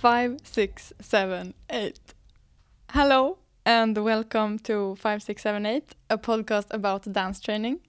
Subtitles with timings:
[0.00, 2.14] Five, six, seven, eight.
[2.88, 7.80] Hello, and welcome to 5678, a podcast about dance training.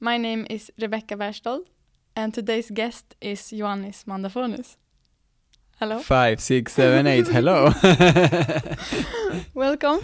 [0.00, 1.68] My name is Rebecca Berstold,
[2.16, 4.76] and today's guest is Ioannis Mandafounis.
[5.78, 5.98] Hello.
[5.98, 7.28] Five, six, seven, eight.
[7.28, 7.70] Hello.
[9.54, 10.00] Welcome.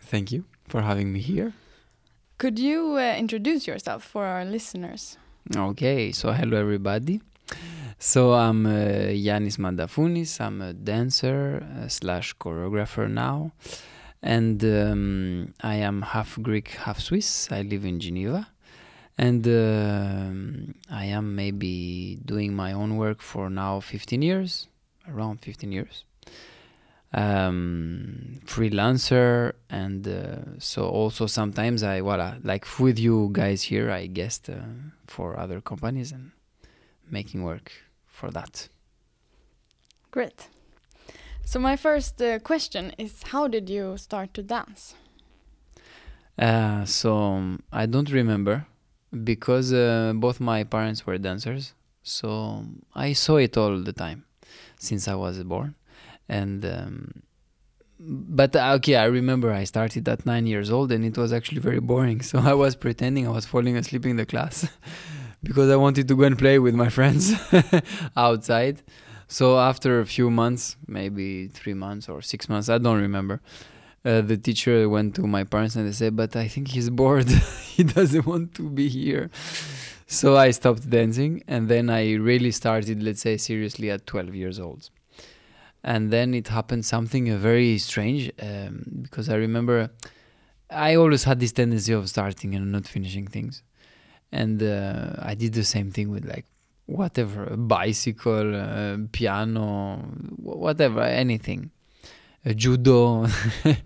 [0.00, 1.52] Thank you for having me here.
[2.38, 5.18] Could you uh, introduce yourself for our listeners?
[5.54, 7.20] Okay, so hello everybody.
[7.98, 9.58] So I'm uh, Yanis.
[10.40, 13.52] I'm a dancer uh, slash choreographer now,
[14.22, 17.50] and um, I am half Greek, half Swiss.
[17.50, 18.48] I live in Geneva,
[19.16, 24.68] and um I am maybe doing my own work for now 15 years,
[25.08, 26.04] around 15 years.
[27.14, 33.90] Um, freelancer, and uh, so also sometimes I voila like with you guys here.
[33.90, 34.56] I guest uh,
[35.06, 36.32] for other companies and
[37.10, 37.72] making work
[38.06, 38.68] for that.
[40.10, 40.48] Great.
[41.44, 44.94] So, my first uh, question is How did you start to dance?
[46.38, 48.66] Uh, so um, I don't remember
[49.24, 54.24] because uh, both my parents were dancers, so I saw it all the time
[54.78, 55.74] since I was born,
[56.28, 57.22] and um,
[57.98, 61.60] but uh, okay, I remember I started at nine years old and it was actually
[61.60, 62.20] very boring.
[62.30, 64.68] So I was pretending I was falling asleep in the class
[65.46, 67.32] because I wanted to go and play with my friends
[68.16, 68.82] outside.
[69.28, 73.40] So after a few months, maybe three months or six months, I don't remember.
[74.04, 77.28] Uh, the teacher went to my parents and they said, "But I think he's bored.
[77.76, 79.30] he doesn't want to be here."
[80.06, 84.60] So I stopped dancing, and then I really started, let's say, seriously at 12 years
[84.60, 84.90] old.
[85.82, 89.90] And then it happened something uh, very strange um, because I remember
[90.70, 93.62] I always had this tendency of starting and not finishing things,
[94.32, 96.46] and uh, I did the same thing with like
[96.86, 99.98] whatever a bicycle, uh, piano,
[100.36, 101.70] whatever, anything,
[102.44, 103.26] uh, judo,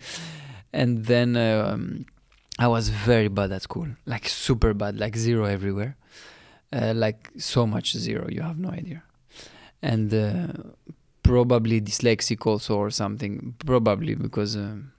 [0.72, 2.06] and then um,
[2.58, 5.96] I was very bad at school, like super bad, like zero everywhere,
[6.72, 9.02] uh, like so much zero, you have no idea,
[9.82, 10.48] and uh,
[11.22, 14.56] probably dyslexic also or something, probably because.
[14.56, 14.92] Um,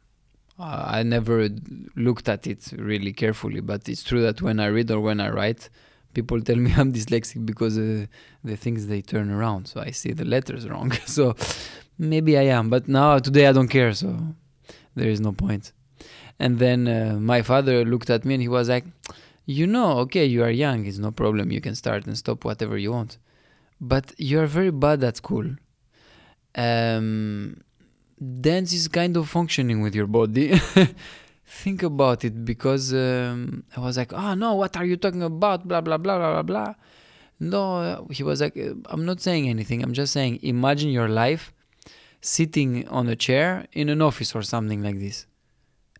[0.61, 1.49] I I never
[1.95, 5.29] looked at it really carefully, but it's true that when I read or when I
[5.29, 5.69] write,
[6.13, 8.05] people tell me I'm dyslexic because uh,
[8.43, 10.91] the things they turn around, so I see the letters wrong.
[11.05, 11.35] so
[11.97, 14.17] maybe I am, but now today I don't care, so
[14.95, 15.71] there is no point.
[16.39, 18.85] And then uh, my father looked at me and he was like,
[19.45, 21.51] "You know, okay, you are young, it's no problem.
[21.51, 23.17] You can start and stop whatever you want,
[23.79, 25.47] but you are very bad at school.
[26.55, 27.61] Um,
[28.21, 30.59] dance is kind of functioning with your body."
[31.51, 35.67] Think about it because um, I was like, oh no, what are you talking about?
[35.67, 36.73] Blah, blah, blah, blah, blah, blah.
[37.41, 39.83] No, uh, he was like, uh, I'm not saying anything.
[39.83, 41.51] I'm just saying, imagine your life
[42.21, 45.25] sitting on a chair in an office or something like this.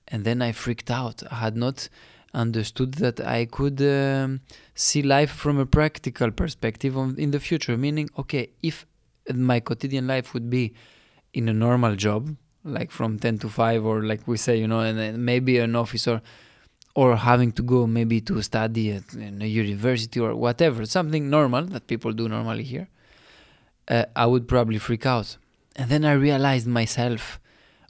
[0.08, 1.24] And then I freaked out.
[1.30, 1.90] I had not
[2.34, 4.42] understood that I could um,
[4.74, 7.78] see life from a practical perspective in the future.
[7.78, 8.86] Meaning, okay, if
[9.34, 10.74] my quotidian life would be
[11.34, 14.82] in a normal job, like from 10 to 5 or like we say you know
[14.82, 16.22] and then maybe an officer
[16.94, 21.64] or having to go maybe to study at in a university or whatever something normal
[21.64, 22.88] that people do normally here
[23.88, 25.38] uh, i would probably freak out.
[25.76, 27.40] And then i realized myself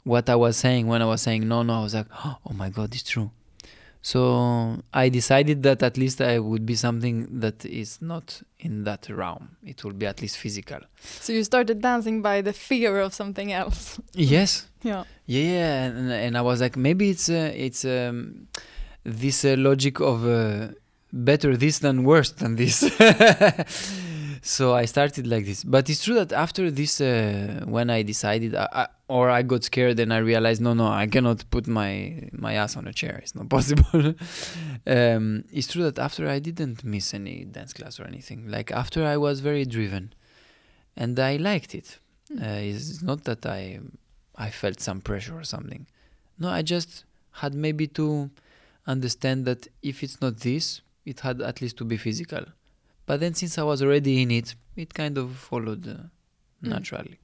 [0.04, 2.70] what i was saying when i was saying no no i was like oh my
[2.70, 3.30] god it's true
[4.02, 9.08] so i decided that at least i would be something that is not in that
[9.08, 10.80] realm it will be at least physical
[11.20, 14.00] So, you started dancing by the fear of something else.
[14.14, 15.04] yes Yeah.
[15.26, 18.48] Yeah, and, and I was like, maybe it's uh, it's um,
[19.04, 20.74] this uh, logic of uh,
[21.12, 22.82] better this than worse than this.
[24.44, 28.56] so I started like this, but it's true that after this, uh, when I decided,
[28.56, 32.28] I, I, or I got scared, and I realized, no, no, I cannot put my
[32.32, 33.20] my ass on a chair.
[33.22, 34.14] It's not possible.
[34.86, 38.48] um, it's true that after I didn't miss any dance class or anything.
[38.48, 40.12] Like after I was very driven,
[40.96, 41.98] and I liked it.
[42.32, 43.78] Uh, it's not that I
[44.34, 45.86] I felt some pressure or something.
[46.36, 48.28] No, I just had maybe to
[48.88, 52.44] understand that if it's not this, it had at least to be physical.
[53.12, 55.96] But then since I was already in it, it kind of followed uh,
[56.64, 56.68] Mm.
[56.76, 57.18] naturally.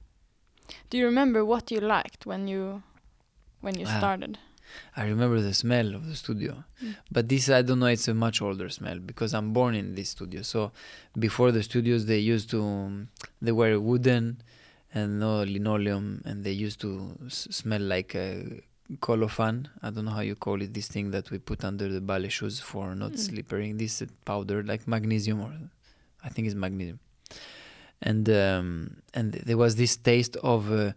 [0.91, 2.83] Do you remember what you liked when you
[3.65, 3.97] when you Ah.
[3.97, 4.37] started?
[4.95, 6.63] I remember the smell of the studio.
[6.83, 6.95] Mm.
[7.15, 10.09] But this, I don't know, it's a much older smell because I'm born in this
[10.09, 10.41] studio.
[10.43, 10.71] So
[11.27, 13.07] before the studios, they used to, um,
[13.45, 14.25] they were wooden
[14.93, 16.91] and no linoleum and they used to
[17.25, 18.61] s- smell like a
[19.07, 19.61] colophane.
[19.81, 22.29] I don't know how you call it, this thing that we put under the ballet
[22.37, 23.19] shoes for not Mm.
[23.27, 23.77] slippering.
[23.77, 25.53] This powder, like magnesium or
[26.23, 26.99] I think it's magnesium.
[28.01, 28.67] and um,
[29.13, 30.91] and there was this taste of uh,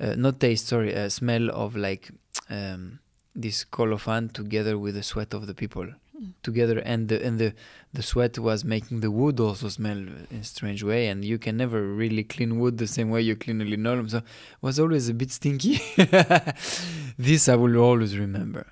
[0.00, 2.10] uh, not taste sorry uh, smell of like
[2.48, 2.98] um,
[3.34, 5.86] this colophon together with the sweat of the people
[6.20, 6.32] Mm.
[6.42, 7.54] together and the and the
[7.94, 11.56] the sweat was making the wood also smell in a strange way and you can
[11.56, 14.24] never really clean wood the same way you clean a linoleum so it
[14.60, 15.80] was always a bit stinky
[17.26, 18.66] this i will always remember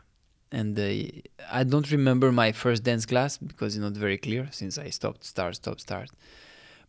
[0.50, 0.78] and
[1.50, 5.24] i don't remember my first dance class because it's not very clear since i stopped
[5.24, 6.10] start stop start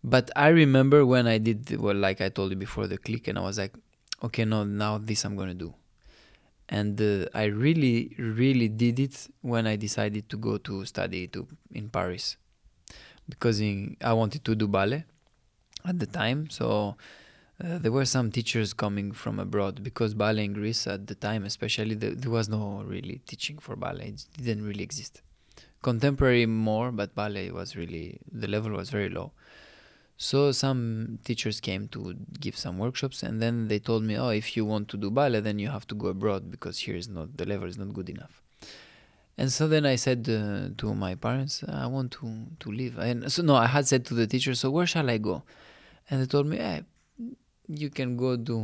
[0.03, 3.37] but i remember when i did well like i told you before the click and
[3.37, 3.73] i was like
[4.23, 5.73] okay no now this i'm gonna do
[6.69, 11.47] and uh, I really, really did it when I decided to go to study to
[11.71, 12.37] in Paris,
[13.27, 15.03] because in, I wanted to do ballet
[15.83, 16.49] at the time.
[16.51, 16.95] So
[17.63, 21.43] uh, there were some teachers coming from abroad because ballet in Greece at the time,
[21.43, 25.21] especially the, there was no really teaching for ballet; it didn't really exist.
[25.81, 29.31] Contemporary more, but ballet was really the level was very low.
[30.17, 34.55] So some teachers came to give some workshops, and then they told me, "Oh, if
[34.55, 37.37] you want to do ballet, then you have to go abroad because here is not
[37.37, 38.41] the level is not good enough."
[39.37, 43.31] And so then I said uh, to my parents, "I want to to leave." And
[43.31, 45.43] so no, I had said to the teacher, "So where shall I go?"
[46.09, 46.81] And they told me, eh,
[47.69, 48.55] "You can go to."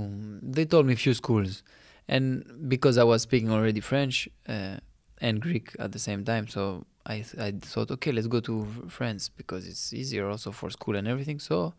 [0.42, 1.64] They told me a few schools,
[2.08, 4.78] and because I was speaking already French uh,
[5.22, 8.66] and Greek at the same time, so I th- I thought, okay, let's go to
[8.90, 11.40] France because it's easier also for school and everything.
[11.40, 11.74] So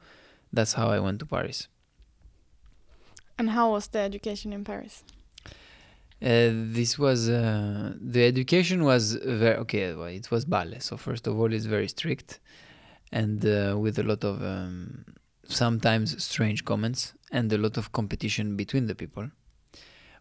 [0.53, 1.69] that's how I went to Paris.
[3.39, 5.05] And how was the education in Paris?
[6.23, 9.95] Uh, this was uh, the education was very okay.
[9.95, 12.41] Well, it was ballet, so first of all, it's very strict,
[13.13, 15.05] and uh, with a lot of um,
[15.49, 19.31] sometimes strange comments and a lot of competition between the people.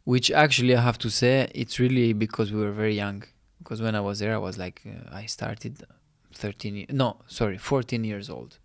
[0.03, 3.23] Which actually, I have to say, it's really because we were very young.
[3.59, 5.83] Because when I was there, I was like, uh, I started
[6.33, 6.75] 13.
[6.75, 8.59] ye- No, sorry, 14 years old.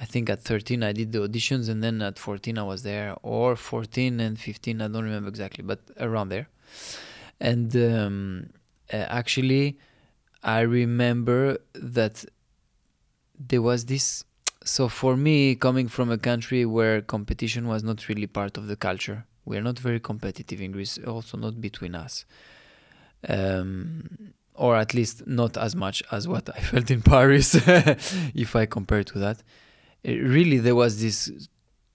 [0.00, 3.14] I think at 13 I did the auditions, and then at 14 I was there,
[3.22, 6.48] or 14 and 15, I don't remember exactly, but around there.
[7.38, 8.50] And um,
[8.92, 9.78] uh, actually,
[10.42, 12.24] I remember that
[13.38, 14.24] there was this.
[14.64, 18.76] So for me, coming from a country where competition was not really part of the
[18.76, 22.24] culture, we are not very competitive in Greece, also not between us.
[23.28, 27.54] Um, or at least not as much as what I felt in Paris,
[28.34, 29.42] if I compare to that.
[30.02, 31.30] It really, there was this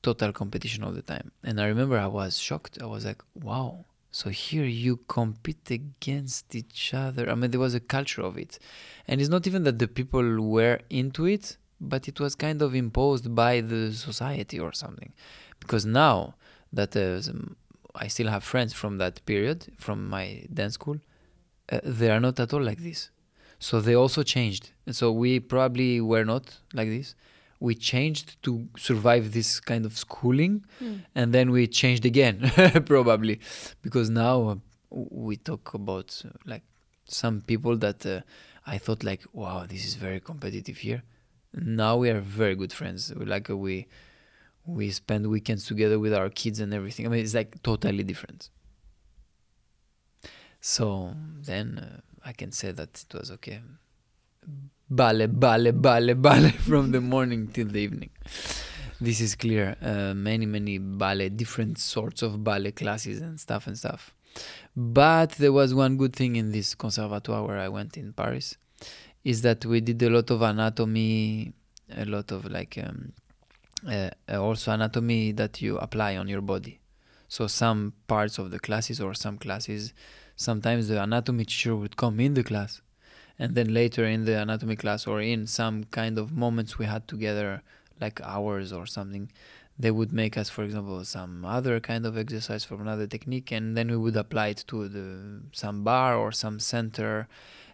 [0.02, 1.31] total competition all the time.
[1.44, 2.81] And I remember I was shocked.
[2.81, 7.30] I was like, wow, so here you compete against each other.
[7.30, 8.58] I mean, there was a culture of it.
[9.08, 12.74] And it's not even that the people were into it, but it was kind of
[12.76, 15.14] imposed by the society or something.
[15.60, 16.36] Because now
[16.74, 17.22] that uh,
[17.96, 20.98] I still have friends from that period, from my dance school,
[21.72, 23.10] uh, they are not at all like this.
[23.60, 24.72] So they also changed.
[24.86, 27.16] And so we probably were not like this.
[27.60, 31.00] We changed to survive this kind of schooling Mm.
[31.16, 32.52] and then we changed again
[32.86, 33.40] probably
[33.82, 34.56] because now uh,
[34.92, 36.62] we talk about uh, like
[37.06, 38.22] some people that uh,
[38.68, 41.02] i thought like wow this is very competitive here
[41.61, 43.14] now we are very good friends.
[43.16, 43.87] Like we
[44.66, 47.06] we spend weekends together with our kids and everything.
[47.06, 48.49] I mean it's like totally different.
[50.59, 53.61] So then uh, i can say that it was okay
[54.90, 58.09] ballet ballet ballet ballet from the morning till the evening.
[58.99, 59.76] This is clear.
[59.81, 64.14] Uh, many many ballet different sorts of ballet classes and stuff and stuff.
[64.76, 68.57] But there was one good thing in this conservatoire where i went in paris
[69.31, 71.52] is that we did a lot of anatomy
[72.04, 73.12] a lot of like um,
[73.86, 76.80] uh, uh, also anatomy that you apply on your body.
[77.28, 79.94] So some parts of the classes or some classes
[80.38, 82.81] sometimes the anatomy teacher would come in the class
[83.38, 87.06] and then later in the anatomy class or in some kind of moments we had
[87.07, 87.62] together
[88.00, 89.30] like hours or something
[89.80, 93.76] they would make us for example some other kind of exercise from another technique and
[93.76, 97.28] then we would apply it to the some bar or some center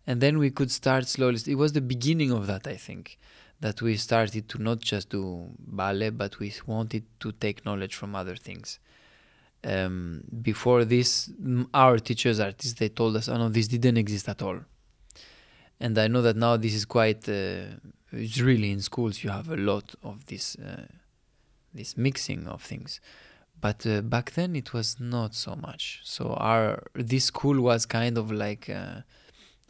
[0.05, 1.39] and then we could start slowly.
[1.47, 3.17] It was the beginning of that i think
[3.61, 8.15] that we started to not just do ballet but we wanted to take knowledge from
[8.15, 8.79] other things.
[9.65, 11.31] Um, before this
[11.73, 14.59] our teachers artists they told us oh no this didn't exist at all.
[15.79, 17.65] And i know that now this is quite uh,
[18.11, 20.87] it's really in schools you have a lot of this uh,
[21.73, 22.99] this mixing of things.
[23.59, 26.01] But uh, back then it was not so much.
[26.03, 29.01] So our this school was kind of like uh,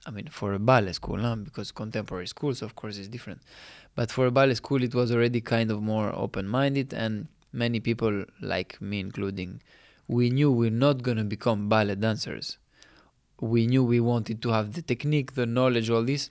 [0.06, 1.36] i mean for a ballet school huh?
[1.36, 3.42] because contemporary schools of course is different
[3.96, 7.80] but for a ballet school it was already kind of more open minded and many
[7.80, 9.62] people like me including
[10.08, 12.58] we knew we're not going to become ballet dancers
[13.40, 16.30] we knew we wanted to have the technique the knowledge all this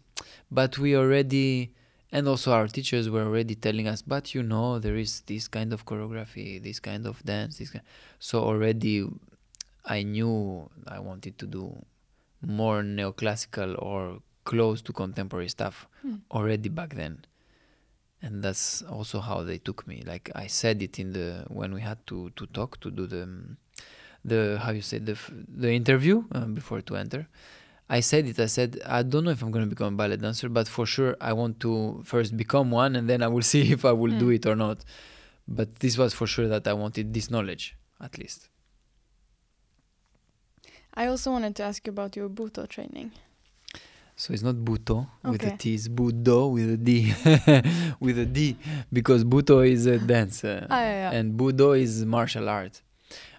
[0.50, 1.70] but we already
[2.10, 5.72] and also our teachers were already telling us but you know there is this kind
[5.72, 7.84] of choreography this kind of dance this kind.
[8.18, 9.08] so already
[9.86, 11.74] i knew i wanted to do
[12.46, 16.20] more neoclassical or close to contemporary stuff Mm.
[16.32, 17.24] already back then
[18.22, 21.80] and that's also how they took me like i said it in the when we
[21.80, 23.28] had to to talk to do the
[24.24, 25.16] the how you say the
[25.48, 27.26] the interview uh, before to enter
[27.88, 28.38] I said it.
[28.40, 30.86] I said I don't know if I'm going to become a ballet dancer, but for
[30.86, 34.12] sure I want to first become one, and then I will see if I will
[34.18, 34.34] do Mm.
[34.36, 34.78] it or not.
[35.46, 38.48] But this was for sure that I wanted this knowledge, at least.
[40.94, 43.12] I also wanted to ask you about your Buto training.
[44.14, 47.14] So it's not Buto with a T, it's Budo with a D,
[48.00, 48.56] with a D,
[48.92, 51.10] because Buto is a dance, Ah, yeah, yeah.
[51.12, 52.82] and Budo is martial art.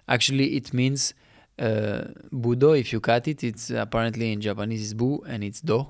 [0.08, 1.14] Actually, it means
[1.58, 2.78] uh, Budo.
[2.78, 5.86] If you cut it, it's apparently in Japanese it's Bu and it's Do.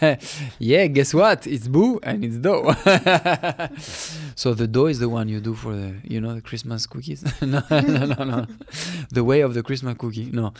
[0.58, 1.46] yeah, guess what?
[1.46, 2.64] It's Bu and it's Do.
[4.34, 7.24] so the Do is the one you do for the, you know, the Christmas cookies.
[7.42, 8.46] no, no, no, no.
[9.10, 10.30] The way of the Christmas cookie.
[10.30, 10.52] No,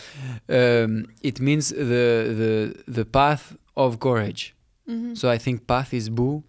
[0.49, 2.07] um, it means the
[2.40, 4.55] the the path of courage.
[4.88, 5.17] Mhm.
[5.17, 6.43] So I think path is bu,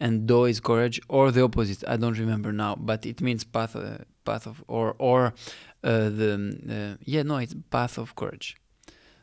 [0.00, 1.84] and do is courage, or the opposite.
[1.86, 5.34] I don't remember now, but it means path, uh, path of, or or
[5.84, 8.56] uh, the uh, yeah no, it's path of courage.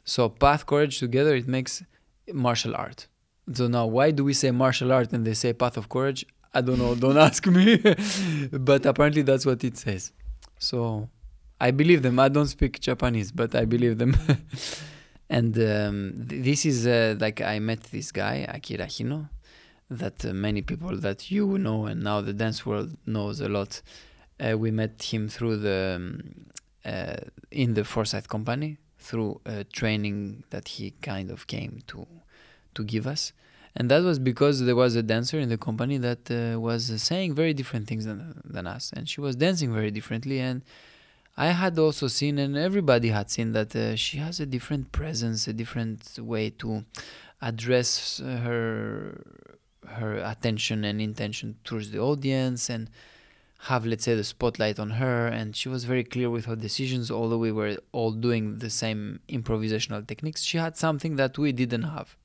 [0.04, 1.84] So path courage together it makes
[2.32, 3.08] martial art.
[3.54, 6.26] So now why do we say martial art and they say path of courage?
[6.54, 6.96] I don't know.
[6.96, 7.78] Don't ask me,
[8.52, 10.12] but apparently that's what it says.
[10.60, 11.10] So
[11.60, 12.20] I believe them.
[12.20, 14.16] I don't speak Japanese, but I believe them.
[15.30, 19.30] and um, th- this is uh, like I met this guy Akira Hino,
[19.90, 23.82] that uh, many people that you know and now the dance world knows a lot.
[24.42, 26.22] Uh, we met him through the um,
[26.84, 27.18] uh,
[27.52, 29.42] in the Forsythe Company through
[29.74, 32.08] training that he kind of came to
[32.74, 33.34] to give us.
[33.76, 37.36] And that was because there was a dancer in the company that uh, was saying
[37.36, 40.40] very different things than, than us, and she was dancing very differently.
[40.40, 40.62] And
[41.38, 45.48] I had also seen, and everybody had seen, that uh, she has a different presence,
[45.48, 46.84] a different way to
[47.42, 49.24] address her
[49.88, 52.90] her attention and intention towards the audience, and
[53.66, 55.28] have, let's say, the spotlight on her.
[55.28, 59.20] And she was very clear with her decisions, although we were all doing the same
[59.30, 60.42] improvisational techniques.
[60.42, 62.16] She had something that we didn't have.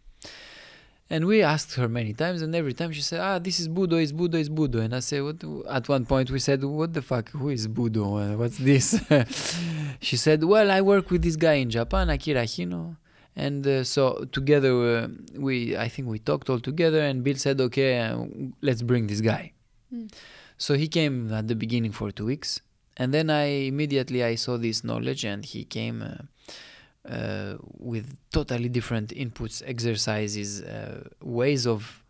[1.09, 4.03] And we asked her many times, and every time she said, "Ah, this is Budo,
[4.03, 5.39] is Budo, is Budo." And I said, "What?"
[5.71, 7.29] At one point, we said, "What the fuck?
[7.31, 8.37] Who is Budo?
[8.37, 9.01] What's this?"
[10.01, 12.97] she said, "Well, I work with this guy in Japan, Akira Hino."
[13.37, 17.61] And uh, so together, uh, we I think we talked all together, and Bill said,
[17.61, 18.25] "Okay, uh,
[18.61, 19.53] let's bring this guy."
[19.95, 20.11] Mm.
[20.59, 22.61] So he came at the beginning for two weeks,
[22.97, 26.03] and then I immediately I saw this knowledge, and he came.
[26.03, 26.23] Uh,
[27.09, 32.03] uh, with totally different inputs, exercises, uh, ways of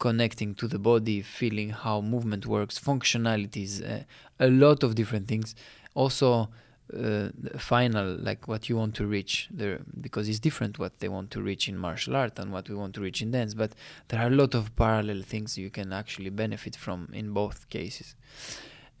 [0.00, 4.02] connecting to the body, feeling how movement works, functionalities, uh,
[4.40, 5.54] a lot of different things.
[5.94, 6.48] Also,
[6.92, 11.30] uh, final, like what you want to reach, there because it's different what they want
[11.30, 13.54] to reach in martial art and what we want to reach in dance.
[13.54, 13.72] But
[14.08, 18.14] there are a lot of parallel things you can actually benefit from in both cases.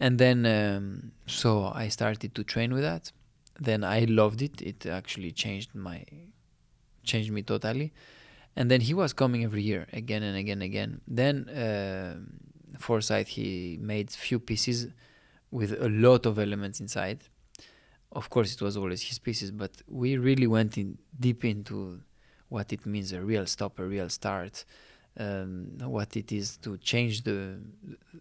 [0.00, 3.12] And then, um, so I started to train with that
[3.60, 4.60] then I loved it.
[4.60, 6.04] It actually changed my
[7.04, 7.92] changed me totally.
[8.56, 11.00] And then he was coming every year, again and again and again.
[11.06, 12.14] Then uh,
[12.78, 14.88] Forsythe he made few pieces
[15.50, 17.24] with a lot of elements inside.
[18.14, 22.00] Of course, it was always his pieces, but we really went in deep into
[22.48, 24.64] what it means a real stop, a real start,
[25.18, 27.58] um, what it is to change the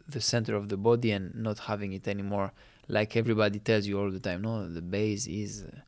[0.07, 2.51] the center of the body and not having it anymore.
[2.87, 5.79] Like everybody tells you all the time no the base is uh,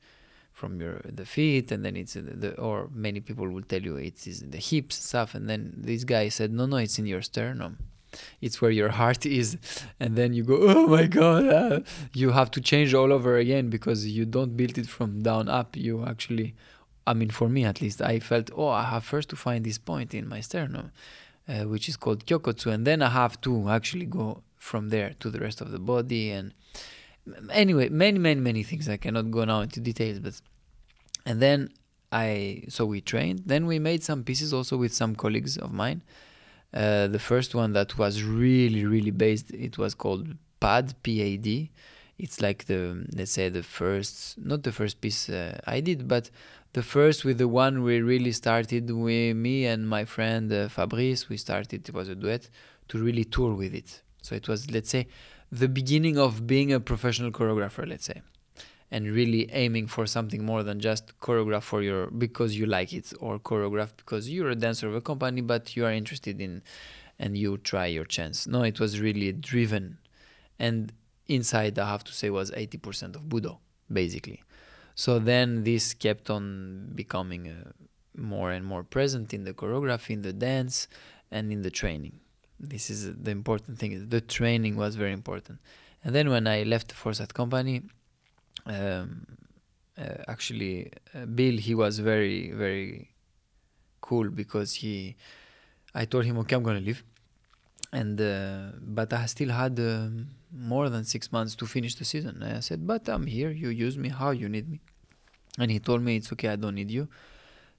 [0.53, 3.97] from your the feet and then it's uh, the or many people will tell you
[3.97, 7.77] it's the hips stuff and then this guy said no no it's in your sternum
[8.41, 9.57] it's where your heart is.
[9.99, 11.79] And then you go oh my god uh,
[12.13, 15.75] you have to change all over again because you don't build it from down up.
[15.75, 16.55] You actually
[17.07, 19.77] i mean for me at least i felt oh i have first to find this
[19.77, 20.91] point in my sternum
[21.47, 22.73] uh, which is called kyokotsu.
[22.73, 26.31] And then i have to actually go from there to the rest of the body.
[26.31, 26.53] And
[27.51, 28.89] anyway many many many things.
[28.89, 30.41] I cannot go now into details but
[31.25, 31.69] and then
[32.11, 33.43] i so we trained.
[33.45, 36.01] Then we made some pieces also with some colleagues of mine
[36.73, 40.27] uh, the first one that was really really based it was called
[40.59, 41.69] pad pad
[42.17, 46.29] it's like the let's say the first not the first piece uh, i did but
[46.73, 51.29] the first with the one we really started with me and my friend uh, fabrice
[51.29, 52.49] we started it was a duet
[52.87, 54.01] to really tour with it.
[54.21, 55.07] So it was let's say
[55.51, 58.21] the beginning of being a professional choreographer let's say
[58.95, 63.11] and really aiming for something more than just choreograph for your because you like it
[63.19, 66.61] or choreograph because you're a dancer of a company but you are interested in
[67.19, 68.47] and you try your chance.
[68.47, 69.97] No, it was really driven,
[70.59, 70.93] and
[71.27, 73.57] inside I have to say was 80% of Budo
[73.91, 74.41] basically.
[74.95, 77.71] So then this kept on becoming uh,
[78.15, 80.87] more and more present in the choreography, in the dance,
[81.31, 82.15] and in the training.
[82.61, 84.07] This is the important thing.
[84.07, 85.59] The training was very important.
[86.01, 87.81] And then when I left the Forsythe company,
[88.65, 89.25] um,
[89.97, 93.09] uh, actually uh, Bill he was very very
[94.01, 95.15] cool because he
[95.93, 97.03] I told him okay I'm gonna leave
[97.91, 102.41] and uh, but I still had um, more than six months to finish the season.
[102.41, 103.51] And I said, but I'm here.
[103.51, 104.79] You use me how you need me.
[105.57, 106.49] And he told me it's okay.
[106.49, 107.07] I don't need you.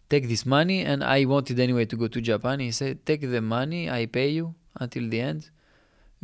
[0.08, 2.60] Take this money, and I wanted anyway to go to Japan.
[2.60, 3.90] He said, take the money.
[3.90, 5.50] I pay you until the end.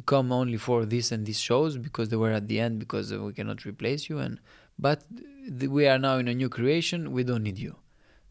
[0.07, 3.33] Come only for this and these shows because they were at the end because we
[3.33, 4.19] cannot replace you.
[4.19, 4.41] And
[4.79, 5.05] but
[5.59, 7.13] th- we are now in a new creation.
[7.13, 7.77] We don't need you.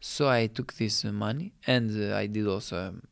[0.00, 2.88] So I took this uh, money and uh, I did also.
[2.88, 3.02] Um,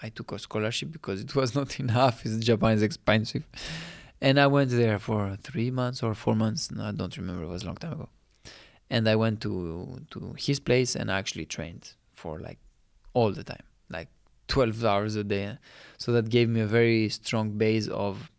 [0.00, 2.24] I took a scholarship because it was not enough.
[2.24, 3.44] it's Japan is expensive,
[4.20, 6.70] and I went there for three months or four months.
[6.70, 7.44] No, I don't remember.
[7.44, 8.08] It was a long time ago.
[8.88, 12.58] And I went to to his place and actually trained for like
[13.14, 14.08] all the time, like
[14.48, 15.58] 12 hours a day.
[15.98, 18.30] So that gave me a very strong base of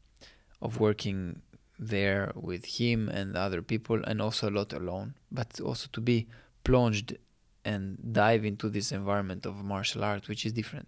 [0.61, 1.41] of working
[1.77, 5.15] there with him and other people, and also a lot alone.
[5.31, 6.27] But also to be
[6.63, 7.17] plunged
[7.63, 10.87] and dive into this environment of martial art, which is different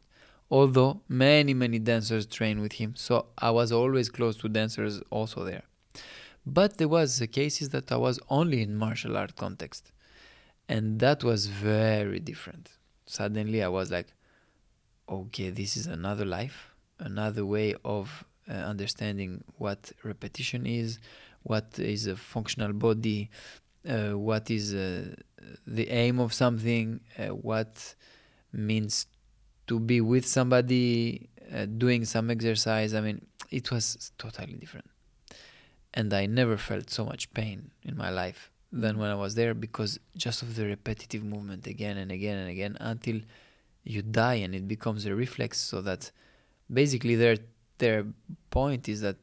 [0.51, 5.43] although many many dancers train with him so i was always close to dancers also
[5.43, 5.63] there
[6.45, 9.91] but there was the cases that i was only in martial art context
[10.67, 12.71] and that was very different
[13.05, 14.07] suddenly i was like
[15.09, 20.99] okay this is another life another way of uh, understanding what repetition is
[21.43, 23.29] what is a functional body
[23.87, 25.15] uh, what is uh,
[25.65, 27.95] the aim of something uh, what
[28.51, 29.07] means
[29.67, 32.93] to be with somebody uh, doing some exercise.
[32.93, 34.89] I mean it was totally different.
[35.93, 39.55] And i never felt so much pain in my life than when i was there
[39.55, 43.19] because just of the repetitive movement again and again and again until
[43.93, 46.11] you die and it becomes a reflex so that
[46.79, 47.37] basically their
[47.79, 48.05] their
[48.49, 49.17] point is that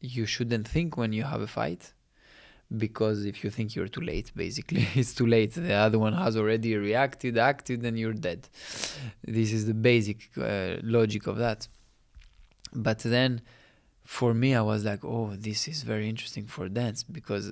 [0.00, 1.82] you shouldn't think when you have a fight
[2.84, 5.52] because if you think you're too late basically it's too late.
[5.52, 8.48] The other one has already reacted acted and you're dead.
[9.24, 11.68] This is the basic uh, logic of that.
[12.72, 13.42] But then
[14.06, 17.46] for me i was like oh this is very interesting for dance because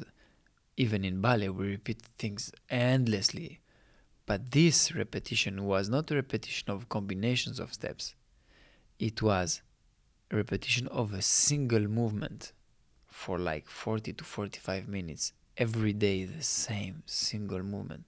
[0.76, 3.60] even in ballet we repeat things endlessly
[4.26, 8.14] but this repetition was not a repetition of combinations of steps.
[8.98, 9.62] It was
[10.30, 12.52] a repetition of a single movement
[13.06, 15.32] for like 40 to 45 minutes.
[15.56, 18.04] Every day the same single movement.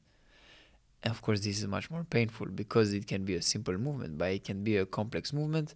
[1.03, 4.19] And of course this is much more painful because it can be a simple movement
[4.19, 5.75] but it can be a complex movement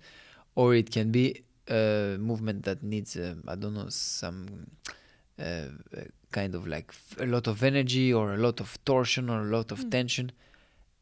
[0.55, 4.66] or it can be a movement that needs uh, i don't know some
[5.38, 5.66] uh,
[6.31, 9.73] kind of like a lot of energy or a lot of torsion or a lot
[9.73, 9.90] of mm.
[9.90, 10.33] tension.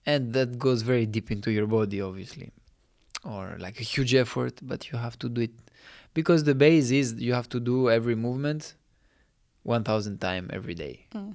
[0.06, 2.50] And that goes very deep into your body obviously.
[3.24, 5.50] Or like a huge effort but you have to do it.
[6.14, 8.74] Because the base is you have to do every movement
[9.62, 11.06] 1000 times every day.
[11.14, 11.34] Mm.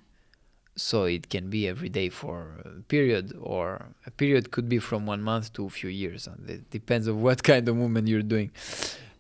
[0.75, 3.65] so it can be every day for a period or
[4.08, 6.25] a period could be from one month to a few years.
[6.25, 8.49] And it depends of what kind of movement you're doing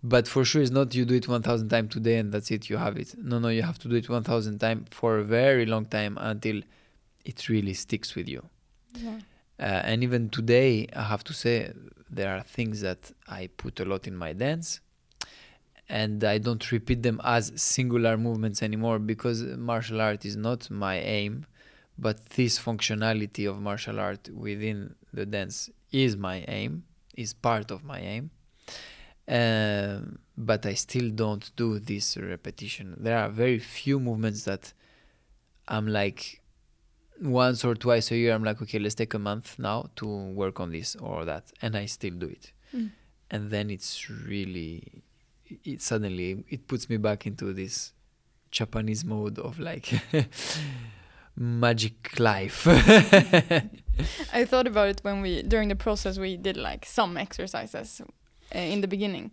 [0.03, 2.77] but for sure it's not you do it 1000 times today and that's it you
[2.77, 5.85] have it no no you have to do it 1000 times for a very long
[5.85, 6.61] time until
[7.25, 8.43] it really sticks with you
[8.95, 9.19] yeah.
[9.59, 11.71] uh, and even today i have to say
[12.09, 14.81] there are things that i put a lot in my dance
[15.89, 20.97] and I don't repeat them as singular movements anymore because martial art is not my
[20.99, 21.45] aim,
[21.97, 26.83] but this functionality of martial art within the dance is my aim,
[27.15, 28.31] is part of my aim.
[29.27, 29.99] Uh,
[30.37, 32.97] but I still don't do this repetition.
[32.99, 34.73] There are very few movements that
[35.67, 36.41] I'm like
[37.21, 38.33] once or twice a year.
[38.33, 41.75] I'm like, okay, let's take a month now to work on this or that, and
[41.75, 42.51] I still do it.
[42.75, 42.91] Mm.
[43.31, 45.03] And then it's really
[45.63, 47.93] it suddenly it puts me back into this
[48.51, 49.89] Japanese mode of like
[51.35, 52.67] magic life.
[54.33, 58.01] I thought about it when we during the process we did like some exercises
[58.53, 59.31] uh, in the beginning.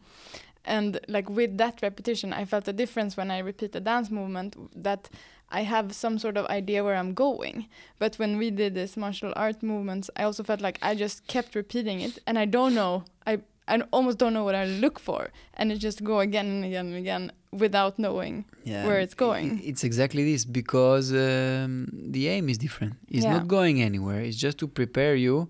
[0.65, 4.57] And like with that repetition, I felt a difference when I repeat the dance movement
[4.83, 5.09] that
[5.49, 7.67] I have some sort of idea where I'm going.
[7.99, 11.55] But when we did this martial art movements, I also felt like I just kept
[11.55, 13.05] repeating it and I don't know.
[13.27, 16.65] I I almost don't know what I look for, and it just go again and
[16.65, 19.61] again and again without knowing yeah, where it's going.
[19.63, 22.95] It's exactly this because um, the aim is different.
[23.09, 23.37] It's yeah.
[23.37, 24.21] not going anywhere.
[24.23, 25.49] It's just to prepare you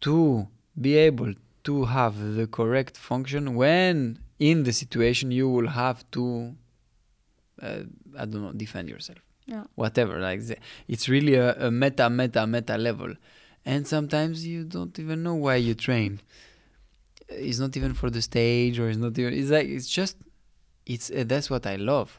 [0.00, 0.48] to
[0.80, 1.34] be able
[1.68, 3.96] to have the correct function when
[4.38, 6.22] in the situation you will have to
[7.66, 7.82] uh,
[8.20, 9.20] i don't know defend yourself.
[9.54, 9.64] Yeah.
[9.82, 10.56] whatever like the,
[10.92, 13.12] it's really a, a meta meta meta level.
[13.64, 16.12] And sometimes you don't even know why you train.
[17.46, 20.16] It's not even for the stage or it's not even it's like it's just
[20.92, 22.10] it's uh, that's what i love.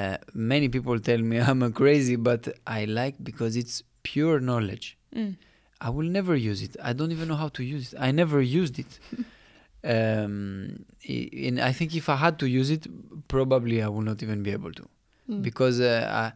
[0.00, 0.16] Uh,
[0.52, 2.42] many people tell me i'm a crazy but
[2.78, 3.76] i like because it's
[4.10, 4.86] pure knowledge.
[5.14, 5.32] Mm.
[5.80, 6.76] I will never use it.
[6.82, 7.98] I don't even know how to use it.
[8.00, 8.98] I never used it.
[9.84, 12.86] um, and I think if I had to use it,
[13.28, 14.88] probably I will not even be able to
[15.30, 15.42] Mm.
[15.42, 16.32] because uh, I,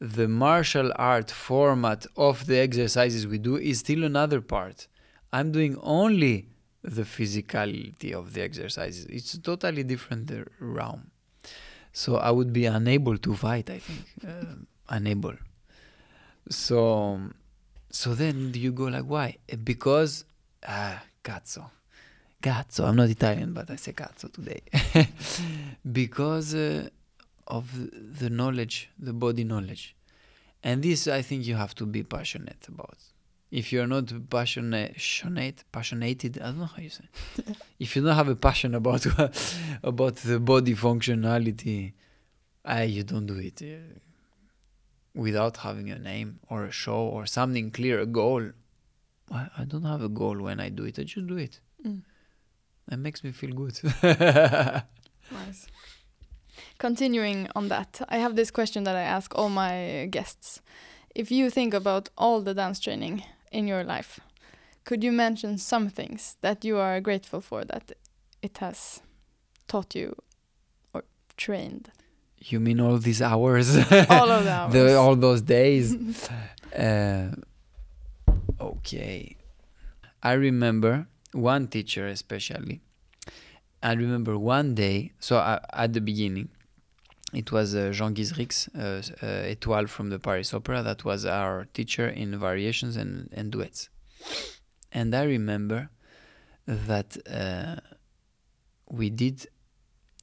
[0.00, 4.88] the martial art format of the exercises we do is still another part.
[5.34, 6.48] I'm doing only
[6.82, 9.04] the physicality of the exercises.
[9.06, 11.10] It's a totally different uh, realm.
[11.92, 13.68] So I would be unable to fight.
[13.68, 14.54] I think uh,
[14.88, 15.34] unable.
[16.48, 17.20] So,
[17.92, 19.36] so then you go like, why?
[19.62, 20.24] Because
[20.66, 21.70] ah, cazzo,
[22.42, 22.88] cazzo.
[22.88, 24.62] I'm not Italian, but I say cazzo today
[25.92, 26.88] because uh,
[27.46, 27.70] of
[28.18, 29.94] the knowledge, the body knowledge,
[30.64, 32.96] and this I think you have to be passionate about.
[33.50, 37.04] If you're not passionate, passionate, passionated, I don't know how you say.
[37.78, 39.04] if you don't have a passion about
[39.82, 41.92] about the body functionality,
[42.64, 43.60] I you don't do it
[45.14, 48.50] without having a name or a show or something clear, a goal.
[49.30, 50.98] I, I don't have a goal when I do it.
[50.98, 51.60] I just do it.
[51.86, 52.02] Mm.
[52.90, 53.78] It makes me feel good.
[55.30, 55.66] Nice.
[56.78, 60.60] Continuing on that, I have this question that I ask all my guests.
[61.14, 64.20] If you think about all the dance training in your life,
[64.84, 67.92] could you mention some things that you are grateful for that
[68.42, 69.00] it has
[69.68, 70.16] taught you
[70.92, 71.04] or
[71.36, 71.90] trained?
[72.44, 73.76] You mean all these hours?
[73.76, 74.72] All of the hours.
[74.72, 75.94] The, all those days.
[76.76, 77.28] uh,
[78.60, 79.36] okay.
[80.22, 82.80] I remember one teacher, especially.
[83.82, 86.48] I remember one day, so I, at the beginning,
[87.32, 91.66] it was uh, Jean Guizerix, uh, uh, Étoile from the Paris Opera, that was our
[91.72, 93.88] teacher in variations and, and duets.
[94.92, 95.90] And I remember
[96.66, 97.80] that uh,
[98.88, 99.46] we did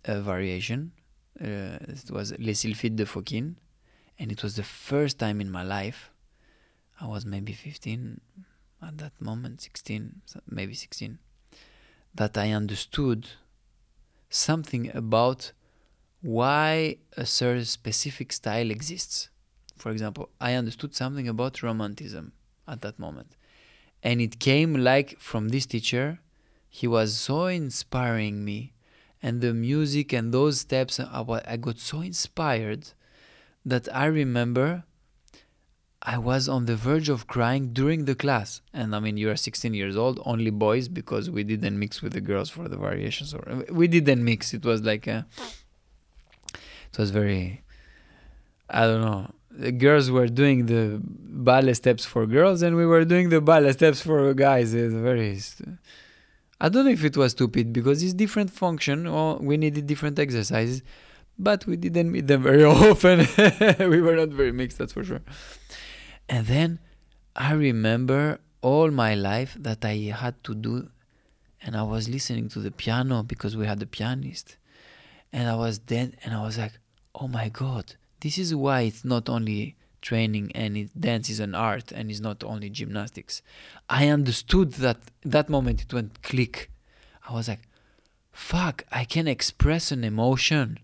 [0.05, 0.91] a variation.
[1.41, 3.55] Uh, it was Les Sylphides de Fokine,
[4.17, 6.11] and it was the first time in my life.
[6.99, 8.19] I was maybe 15
[8.81, 11.17] at that moment, 16, maybe 16,
[12.15, 13.27] that I understood
[14.29, 15.51] something about
[16.21, 19.29] why a certain specific style exists.
[19.77, 22.33] For example, I understood something about romanticism
[22.67, 23.35] at that moment.
[24.03, 26.19] And it came like from this teacher.
[26.69, 28.73] He was so inspiring me.
[29.21, 32.91] And the music and those steps, I got so inspired
[33.65, 34.83] that I remember
[36.01, 38.61] I was on the verge of crying during the class.
[38.73, 42.13] And I mean, you are 16 years old, only boys, because we didn't mix with
[42.13, 43.33] the girls for the variations.
[43.33, 44.53] Or we didn't mix.
[44.53, 45.25] It was like a,
[46.53, 47.61] it was very,
[48.69, 49.31] I don't know.
[49.51, 53.73] The girls were doing the ballet steps for girls, and we were doing the ballet
[53.73, 54.73] steps for guys.
[54.73, 55.37] It's very.
[56.61, 60.19] I don't know if it was stupid because it's different function, or we needed different
[60.19, 60.83] exercises,
[61.37, 63.19] but we didn't meet them very often.
[63.89, 65.21] we were not very mixed, that's for sure.
[66.27, 66.79] And then
[67.35, 70.89] I remember all my life that I had to do,
[71.61, 74.57] and I was listening to the piano because we had a pianist,
[75.31, 76.73] and I was then, and I was like,
[77.15, 81.55] oh my god, this is why it's not only training and it, dance is an
[81.55, 83.41] art and it's not only gymnastics.
[83.89, 86.71] I understood that that moment it went click.
[87.27, 87.67] I was like,
[88.31, 90.79] fuck, I can express an emotion.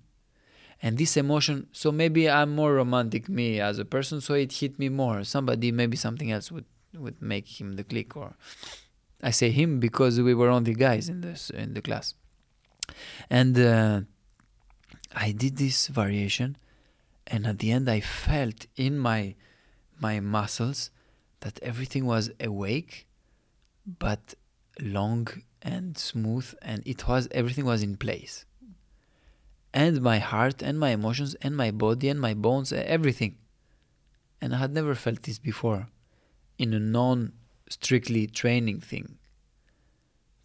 [0.82, 4.78] And this emotion, so maybe I'm more romantic me as a person, so it hit
[4.78, 5.24] me more.
[5.24, 6.66] Somebody, maybe something else would
[6.98, 8.36] would make him the click, or
[9.22, 12.14] I say him because we were only guys in this in the class.
[13.30, 14.02] And uh,
[15.16, 16.58] I did this variation,
[17.28, 19.36] and at the end, I felt in my
[20.00, 20.92] my muscles
[21.40, 23.08] that everything was awake,
[23.86, 24.34] but
[24.80, 25.28] long
[25.62, 28.46] and smooth, and it was everything was in place.
[29.74, 33.38] And my heart and my emotions and my body and my bones everything.
[34.42, 35.88] And i had never felt this before
[36.58, 37.34] in a non
[37.70, 39.18] strictly training thing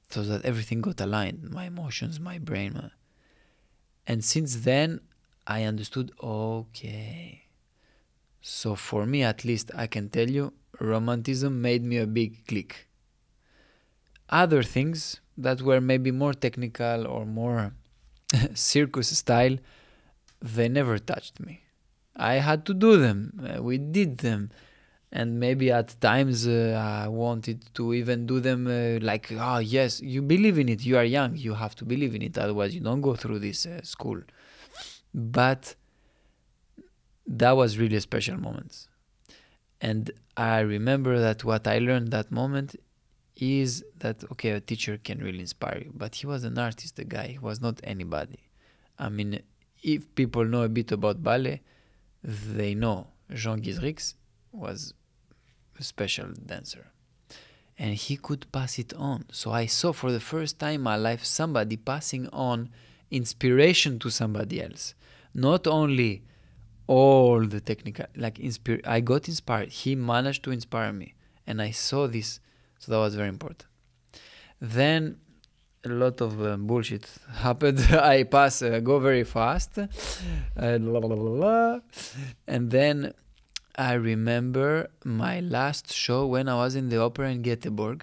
[0.08, 2.90] so that everything got aligned my emotions my brain
[4.06, 5.00] and since then
[5.56, 7.44] i understood okay
[8.40, 12.72] so for me at least i can tell you romanticism made me a big click
[14.30, 17.72] other things that were maybe more technical or more
[18.54, 19.56] circus style,
[20.40, 21.60] they never touched me.
[22.16, 23.18] I had to do them.
[23.42, 24.50] Uh, we did them.
[25.12, 30.00] and maybe at times uh, I wanted to even do them uh, like, oh yes,
[30.00, 30.80] you believe in it.
[30.90, 31.32] You are young.
[31.46, 32.38] You have to believe in it.
[32.38, 34.20] Otherwise, you don't go through this uh, school.
[35.14, 35.74] But
[37.26, 38.88] that was really a special moment.
[39.80, 42.76] And I remember that what I learned that moment
[43.36, 45.92] is that okay, a teacher can really inspire you.
[45.94, 47.28] But he was an artist, the guy.
[47.28, 48.40] He was not anybody.
[48.98, 49.40] I mean,
[49.82, 51.62] if people know a bit about ballet,
[52.22, 54.14] they know Jean Guizerix
[54.52, 54.92] was
[55.78, 56.88] a special dancer.
[57.78, 59.24] And he could pass it on.
[59.32, 62.68] So I saw for the first time in my life somebody passing on
[63.10, 64.94] inspiration to somebody else.
[65.34, 66.22] Not only
[66.86, 69.68] all the technical, like inspire, I got inspired.
[69.68, 71.14] He managed to inspire me.
[71.46, 72.40] And I saw this.
[72.78, 73.66] So that was very important.
[74.60, 75.18] Then
[75.84, 77.80] a lot of uh, bullshit happened.
[77.90, 79.86] I pass, uh, go very fast, uh,
[80.78, 81.80] blah, blah, blah,
[82.46, 83.14] and then
[83.76, 88.02] I remember my last show when I was in the opera in Göteborg.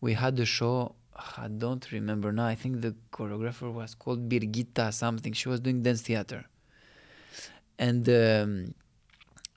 [0.00, 0.96] We had the show.
[1.16, 2.46] I don't remember now.
[2.46, 5.32] I think the choreographer was called Birgitta something.
[5.32, 6.44] She was doing dance theater,
[7.78, 8.74] and um,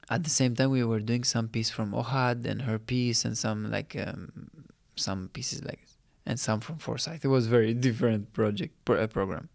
[0.09, 3.37] at the same time we were doing some piece from Ohad and her piece and
[3.37, 4.49] some like um,
[4.95, 5.81] some pieces like
[6.25, 7.25] and some from Forsythe.
[7.25, 9.49] It was very different project pro- uh, program.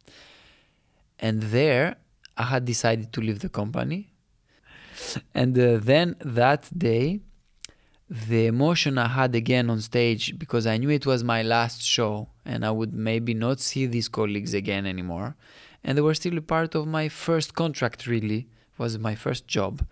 [1.19, 1.97] And there,
[2.37, 4.13] I had decided to leave the company.
[5.35, 7.21] And uh, then that day,
[8.09, 12.29] the emotion I had again on stage because I knew it was my last show
[12.45, 15.37] and I would maybe not see these colleagues again anymore.
[15.83, 19.87] And they were still a part of my first contract, really, was my first job.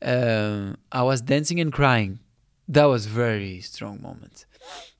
[0.00, 2.20] Um, I was dancing and crying.
[2.68, 4.46] That was very strong moment.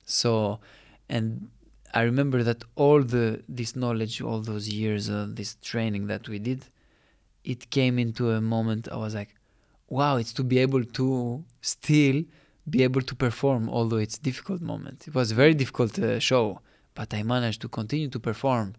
[0.05, 0.61] So
[1.09, 1.49] and
[1.95, 6.39] I remember that all the this knowledge, all those years of this training that we
[6.39, 6.67] did,
[7.45, 9.35] it came into a moment I was like,
[9.89, 12.25] wow, it's to be able to still
[12.69, 15.09] be able to perform, although it's difficult moment.
[15.09, 16.61] It was very difficult uh, show,
[16.95, 18.75] but I managed to continue to perform.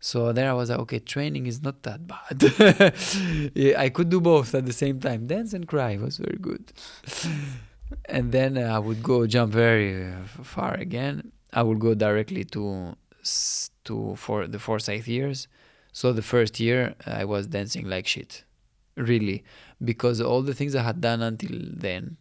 [0.00, 3.50] So there I was like, okay, training is not that bad.
[3.54, 5.26] yeah, I could do both at the same time.
[5.26, 6.72] Dance and cry was very good.
[8.06, 11.32] and then uh, I would go jump very uh, far again.
[11.52, 12.96] I would go directly to
[13.84, 15.48] to for the Forsythe years.
[15.92, 18.44] So the first year I was dancing like shit,
[18.96, 19.44] really,
[19.82, 22.16] because all the things I had done until then,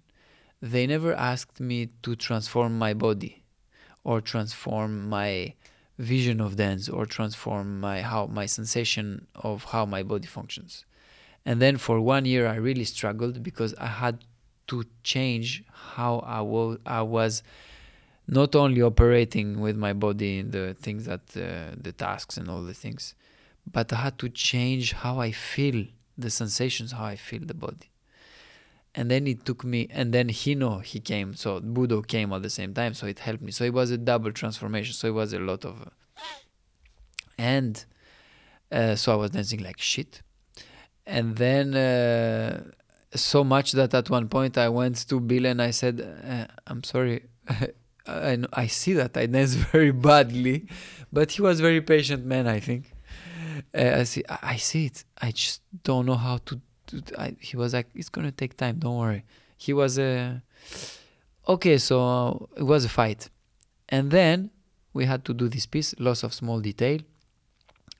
[0.71, 3.43] they never asked me to transform my body,
[4.05, 5.53] or transform my
[5.97, 10.85] vision of dance, or transform my how my sensation of how my body functions.
[11.45, 14.15] And then for one year I really struggled because I had
[14.67, 15.47] to change
[15.95, 17.43] how I, wo- I was
[18.27, 22.63] not only operating with my body in the things that uh, the tasks and all
[22.63, 23.15] the things
[23.69, 25.85] but i had to change how i feel
[26.17, 27.89] the sensations how i feel the body
[28.95, 32.49] and then it took me and then hino he came so budo came at the
[32.49, 35.33] same time so it helped me so it was a double transformation so it was
[35.33, 36.21] a lot of uh,
[37.37, 37.85] and
[38.71, 40.21] uh, so i was dancing like shit
[41.05, 42.63] and then uh,
[43.15, 46.83] so much that at one point i went to bill and i said uh, i'm
[46.83, 47.23] sorry
[48.05, 50.67] I, I see that I dance very badly,
[51.11, 52.47] but he was very patient man.
[52.47, 52.91] I think.
[53.73, 54.23] Uh, I see.
[54.27, 55.03] I see it.
[55.21, 56.61] I just don't know how to.
[57.17, 58.79] I, he was like, "It's gonna take time.
[58.79, 59.23] Don't worry."
[59.57, 60.41] He was a.
[61.47, 63.29] Uh, okay, so it was a fight,
[63.89, 64.51] and then
[64.93, 66.99] we had to do this piece, loss of small detail,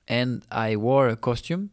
[0.08, 1.70] and I wore a costume,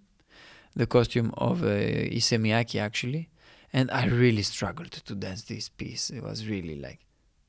[0.75, 3.29] the costume of uh, Issey Miyake actually,
[3.71, 6.09] and I really struggled to dance this piece.
[6.09, 6.99] It was really like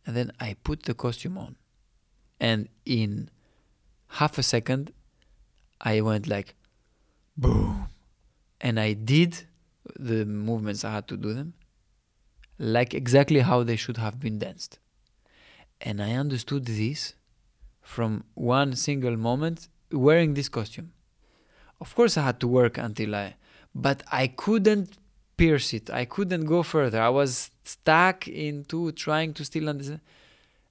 [0.07, 1.57] and then I put the costume on.
[2.41, 3.31] And in
[4.09, 4.93] half a second,
[5.81, 6.55] I went like,
[7.37, 7.87] boom.
[8.61, 9.47] And I did
[9.99, 11.55] the movements I had to do them,
[12.59, 14.79] like exactly how they should have been danced.
[15.81, 17.15] And I understood this
[17.81, 20.93] from one single moment wearing this costume.
[21.81, 23.35] Of course, I had to work until I,
[23.75, 24.97] but I couldn't
[25.37, 25.91] pierce it.
[25.91, 27.01] I couldn't go further.
[27.03, 30.01] I was stuck into trying to still understand.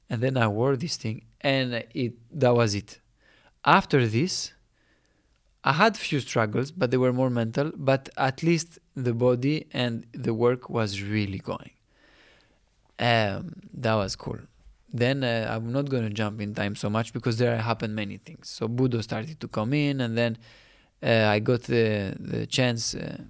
[0.09, 2.99] And then I wore this thing, and it that was it.
[3.63, 4.53] After this,
[5.63, 7.71] I had few struggles, but they were more mental.
[7.75, 11.71] But at least the body and the work was really going.
[12.99, 14.39] Um, that was cool.
[14.93, 18.17] Then uh, I'm not going to jump in time so much because there happened many
[18.17, 18.49] things.
[18.49, 20.37] So Budo started to come in, and then
[21.01, 22.93] uh, I got the the chance.
[22.93, 23.23] Uh,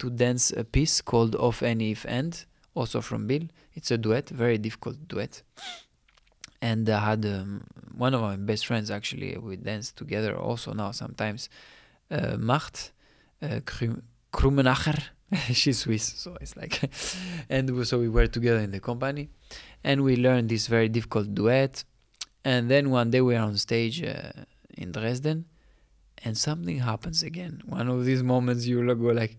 [0.00, 2.44] to dance a piece called Of Any If And,
[2.74, 3.42] also from Bill.
[3.74, 5.42] It's a duet, very difficult duet.
[6.62, 7.64] And I had um,
[7.96, 9.36] one of my best friends actually.
[9.36, 11.48] We danced together also now sometimes.
[12.10, 12.92] Uh, Macht
[13.42, 13.60] uh,
[14.32, 15.02] Krummenacher.
[15.52, 16.90] she's Swiss, so it's like,
[17.48, 19.28] and so we were together in the company,
[19.84, 21.84] and we learned this very difficult duet,
[22.44, 24.32] and then one day we are on stage uh,
[24.76, 25.44] in Dresden,
[26.24, 27.62] and something happens again.
[27.66, 29.38] One of these moments you go like,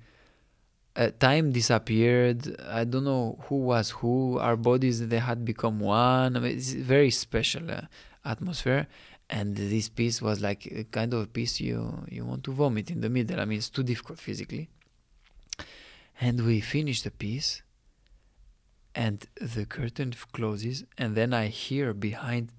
[0.96, 2.56] uh, time disappeared.
[2.68, 4.38] I don't know who was who.
[4.40, 6.36] Our bodies they had become one.
[6.36, 7.82] I mean, it's very special uh,
[8.24, 8.88] atmosphere,
[9.30, 13.02] and this piece was like a kind of piece you you want to vomit in
[13.02, 13.40] the middle.
[13.40, 14.70] I mean, it's too difficult physically.
[16.24, 17.64] And we finish the piece,
[18.94, 22.50] and the curtain closes, and then I hear behind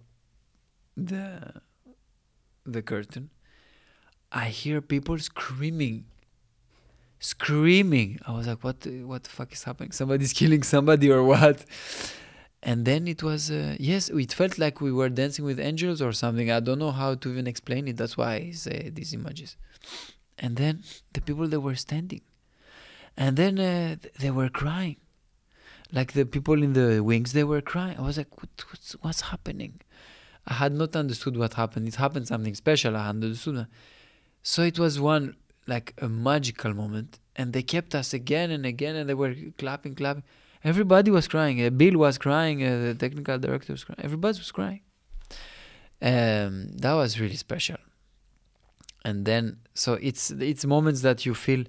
[0.96, 1.62] the
[2.66, 3.31] the curtain,
[4.33, 6.07] I hear people screaming,
[7.20, 8.18] screaming.
[8.27, 8.85] I was like, "What?
[9.11, 9.92] What the fuck is happening?
[9.92, 11.64] Somebody's killing somebody or what?"
[12.64, 16.12] And then it was uh, yes, it felt like we were dancing with angels or
[16.12, 16.51] something.
[16.51, 17.96] I don't know how to even explain it.
[17.96, 19.57] That's why I say these images.
[20.38, 22.22] And then the people that were standing,
[23.16, 24.96] and then uh, they were crying,
[25.92, 27.33] like the people in the wings.
[27.33, 27.96] They were crying.
[27.98, 29.81] I was like, what, what's what's happening?
[30.46, 31.87] I had not understood what happened.
[31.87, 32.96] It happened something special.
[32.96, 33.66] I understood.
[34.42, 38.96] So it was one like a magical moment, and they kept us again and again,
[38.96, 40.25] and they were clapping, clapping.
[40.64, 41.64] Everybody was crying.
[41.64, 42.62] Uh, Bill was crying.
[42.64, 44.01] Uh, the technical director was crying.
[44.03, 44.81] Everybody was crying.
[46.01, 47.77] Um, that was really special.
[49.05, 51.64] And then, so it's it's moments that you feel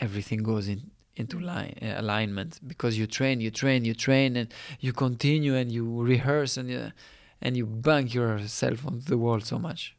[0.00, 4.52] everything goes in into line, uh, alignment because you train, you train, you train, and
[4.80, 6.92] you continue and you rehearse and you,
[7.42, 9.96] and you bang yourself on the wall so much.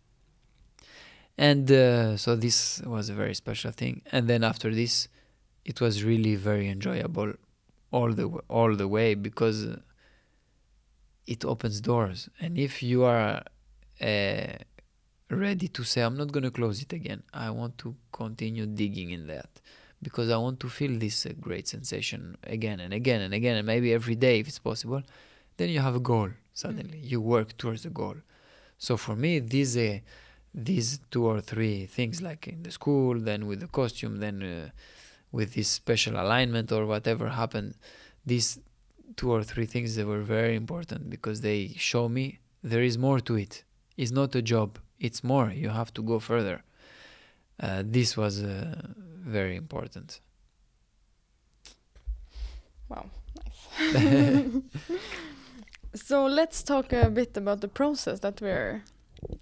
[1.37, 4.01] And uh, so this was a very special thing.
[4.11, 5.07] And then after this,
[5.65, 7.33] it was really very enjoyable
[7.91, 9.67] all the all the way because
[11.27, 12.29] it opens doors.
[12.39, 13.43] And if you are
[14.01, 14.53] uh,
[15.29, 17.23] ready to say, "I'm not going to close it again.
[17.33, 19.49] I want to continue digging in that."
[20.01, 23.67] Because I want to feel this uh, great sensation again and again and again, and
[23.67, 25.03] maybe every day if it's possible,
[25.57, 26.29] then you have a goal.
[26.53, 28.15] Suddenly, you work towards a goal.
[28.77, 29.99] So for me, these uh,
[30.53, 34.69] these two or three things, like in the school, then with the costume, then uh,
[35.31, 37.75] with this special alignment or whatever happened,
[38.25, 38.59] these
[39.15, 43.19] two or three things they were very important because they show me there is more
[43.19, 43.63] to it.
[43.97, 45.51] It's not a job; it's more.
[45.51, 46.63] You have to go further.
[47.61, 48.75] Uh, this was uh,
[49.23, 50.19] very important.
[52.89, 53.05] Wow,
[53.79, 54.61] nice.
[55.95, 58.83] so let's talk a bit about the process that we're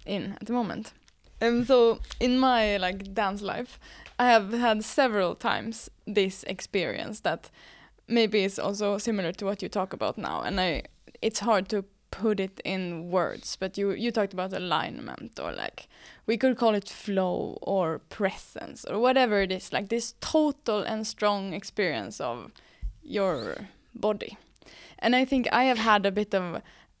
[0.04, 0.92] in at the moment.
[1.40, 3.78] Um, so in my like dance life,
[4.18, 7.50] I have had several times this experience that
[8.06, 10.82] maybe is also similar to what you talk about now, and I
[11.22, 15.88] it's hard to put it in words, but you you talked about alignment or like
[16.26, 21.06] we could call it flow or presence or whatever it is, like this total and
[21.06, 22.50] strong experience of
[23.02, 24.36] your body.
[24.98, 26.56] And I think I have had a bit of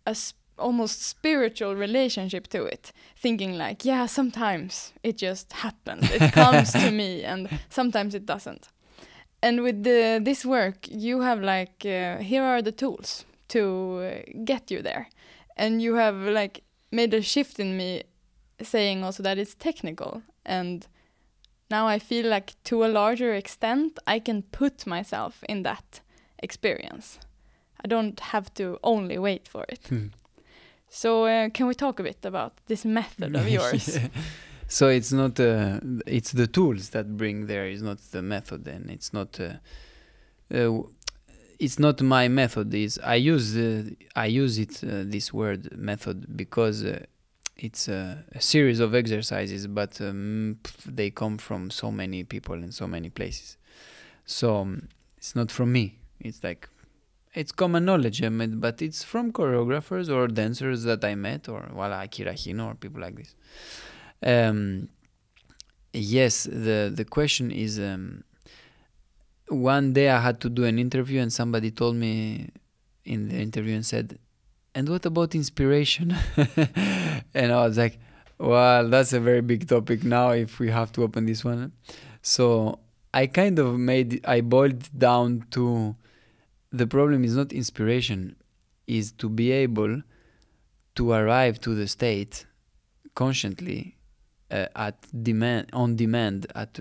[0.06, 6.32] a s- almost spiritual relationship to it, thinking like, yeah, sometimes it just happens, it
[6.32, 8.68] comes to me, and sometimes it doesn't.
[9.42, 14.70] And with the, this work, you have like, uh, here are the tools to get
[14.70, 15.08] you there,
[15.56, 18.02] and you have like made a shift in me,
[18.62, 20.86] saying also that it's technical and
[21.70, 26.00] now I feel like to a larger extent I can put myself in that
[26.42, 27.18] experience.
[27.82, 29.86] I don't have to only wait for it.
[29.88, 30.08] Hmm.
[30.88, 33.96] So uh, can we talk a bit about this method of yours?
[33.96, 34.08] Yeah.
[34.66, 37.66] So it's not uh, it's the tools that bring there.
[37.66, 39.54] It's not the method, and it's not uh,
[40.54, 40.82] uh,
[41.60, 42.74] it's not my method.
[42.74, 43.84] Is I use uh,
[44.16, 47.04] I use it uh, this word method because uh,
[47.56, 52.72] it's a, a series of exercises, but um, they come from so many people in
[52.72, 53.58] so many places.
[54.24, 54.88] So um,
[55.18, 55.98] it's not from me.
[56.18, 56.68] It's like
[57.34, 58.22] it's common knowledge,
[58.58, 63.02] but it's from choreographers or dancers that I met, or Wala Akira Hino, or people
[63.02, 63.34] like this.
[64.22, 64.88] Um,
[65.92, 67.78] yes, the the question is.
[67.78, 68.24] Um,
[69.50, 72.50] one day I had to do an interview, and somebody told me
[73.04, 74.18] in the interview and said,
[74.74, 76.14] "And what about inspiration?"
[77.34, 77.98] and I was like,
[78.38, 80.30] "Well, that's a very big topic now.
[80.30, 81.72] If we have to open this one."
[82.22, 82.78] So
[83.12, 85.96] I kind of made I boiled down to
[86.72, 88.36] the problem is not inspiration,
[88.86, 90.02] is to be able
[90.94, 92.46] to arrive to the state
[93.14, 93.96] consciently
[94.50, 96.78] uh, at demand on demand at,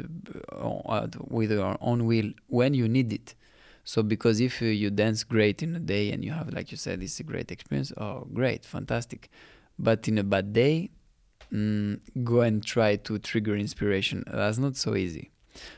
[0.51, 3.35] uh, at with your own will when you need it.
[3.83, 6.77] So because if uh, you dance great in a day and you have like you
[6.77, 9.29] said it's a great experience, oh great, fantastic.
[9.77, 10.91] But in a bad day,
[11.51, 14.23] mm, go and try to trigger inspiration.
[14.27, 15.31] That's not so easy.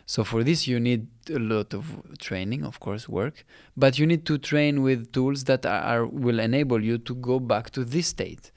[0.05, 4.25] So for this, you need a lot of training, of course, work, but you need
[4.25, 8.51] to train with tools that are, will enable you to go back to this state,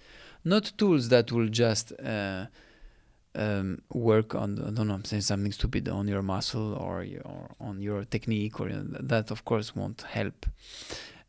[0.44, 2.46] not tools that will just uh,
[3.34, 7.50] um, work on I don't know I'm saying something stupid on your muscle or your,
[7.60, 10.46] on your technique or that of course won't help.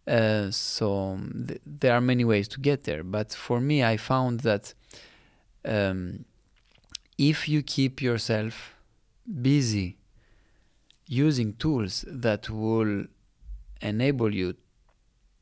[0.07, 3.97] Uh, so um, th- there are many ways to get there, but for me, I
[3.97, 4.73] found that
[5.65, 6.25] um,
[7.17, 8.75] if you keep yourself
[9.41, 9.97] busy
[11.07, 13.05] using tools that will
[13.81, 14.55] enable you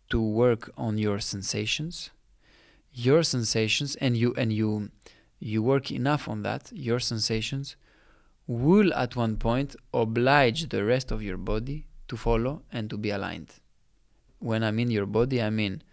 [0.09, 2.11] to work on your sensations,
[2.93, 4.89] your sensations, and you and you
[5.43, 7.75] you work enough on that, your sensations
[8.47, 13.09] will at one point oblige the rest of your body to follow and to be
[13.09, 13.51] aligned.
[14.39, 15.83] When I mean your body, I mean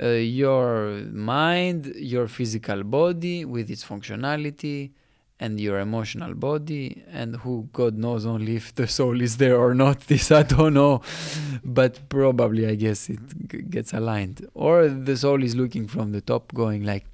[0.00, 4.92] uh, your mind, your physical body with its functionality,
[5.40, 9.74] and your emotional body, and who God knows only if the soul is there or
[9.74, 9.98] not.
[10.06, 11.02] This I don't know,
[11.64, 16.20] but probably I guess it g- gets aligned, or the soul is looking from the
[16.20, 17.06] top, going like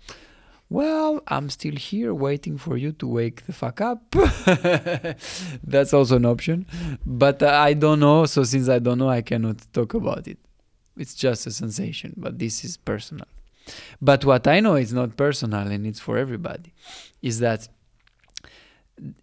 [0.71, 4.11] well, I'm still here waiting for you to wake the fuck up.
[5.65, 6.67] That's also an option.
[7.07, 8.27] But uh, I don't know.
[8.27, 10.39] So, since I don't know, I cannot talk about it.
[10.97, 13.27] It's just a sensation, but this is personal.
[14.01, 16.73] But what I know is not personal and it's for everybody
[17.23, 17.69] is that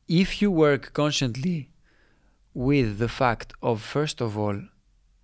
[0.08, 1.70] if you work consciously
[2.54, 4.60] with the fact of, first of all,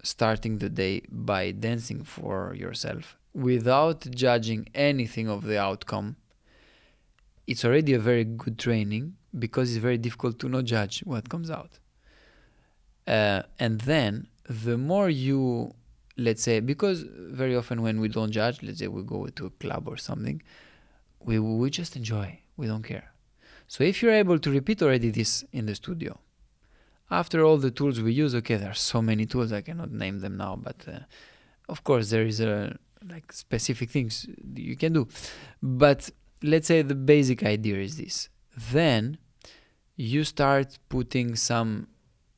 [0.04, 6.18] starting the day by dancing for yourself without judging anything of the outcome,
[7.48, 11.50] it's already a very good training because it's very difficult to not judge what comes
[11.50, 11.80] out.
[13.08, 15.74] Uh, and then the more you,
[16.18, 19.50] let's say, because very often when we don't judge, let's say we go to a
[19.50, 20.42] club or something,
[21.20, 23.12] we, we just enjoy, we don't care.
[23.68, 26.20] So if you're able to repeat already this in the studio,
[27.10, 30.20] after all the tools we use, okay, there are so many tools, I cannot name
[30.20, 31.00] them now, but uh,
[31.70, 32.78] of course there is a
[33.10, 35.08] like specific things you can do.
[35.62, 36.10] But
[36.44, 38.30] let's say the basic idea is this.
[38.72, 39.18] Then
[39.96, 41.88] you start putting some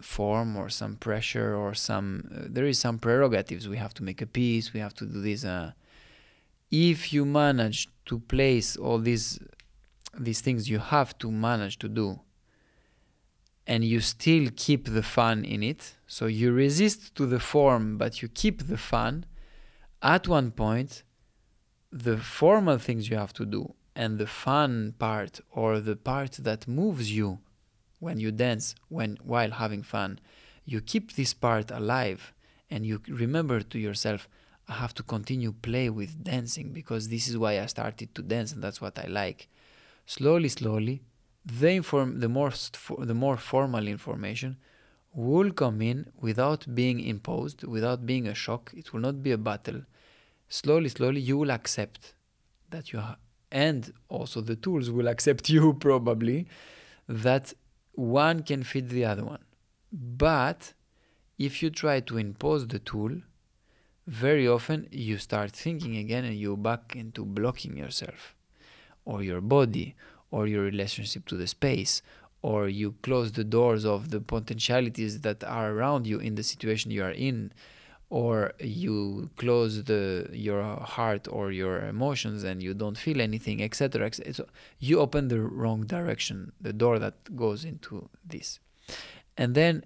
[0.01, 4.21] form or some pressure or some uh, there is some prerogatives we have to make
[4.21, 5.71] a piece we have to do this uh,
[6.69, 9.39] if you manage to place all these
[10.19, 12.19] these things you have to manage to do
[13.65, 18.21] and you still keep the fun in it so you resist to the form but
[18.21, 19.25] you keep the fun
[20.03, 21.03] at one point,
[21.91, 26.67] the formal things you have to do and the fun part or the part that
[26.67, 27.39] moves you
[27.99, 30.19] when you dance when while having fun
[30.65, 32.33] you keep this part alive
[32.69, 34.27] and you remember to yourself
[34.67, 38.51] i have to continue play with dancing because this is why i started to dance
[38.51, 39.47] and that's what i like.
[40.05, 41.01] Slowly slowly
[41.45, 42.51] the inform the more
[42.99, 44.57] the more formal information
[45.13, 49.37] will come in without being imposed without being a shock it will not be a
[49.37, 49.81] battle
[50.53, 52.13] slowly, slowly, you will accept
[52.69, 53.17] that you are,
[53.51, 56.47] and also the tools will accept you probably
[57.07, 57.53] that
[57.93, 59.43] one can fit the other one.
[59.91, 60.73] But
[61.37, 63.11] if you try to impose the tool,
[64.05, 68.35] very often you start thinking again and you back into blocking yourself
[69.05, 69.95] or your body
[70.29, 72.01] or your relationship to the space
[72.43, 76.91] or you close the doors of the potentialities that are around you in the situation
[76.91, 77.51] you are in
[78.09, 80.61] or you close the your
[80.95, 84.45] heart or your emotions and you don't feel anything etc et so
[84.77, 88.59] you open the wrong direction the door that goes into this.
[89.35, 89.83] And then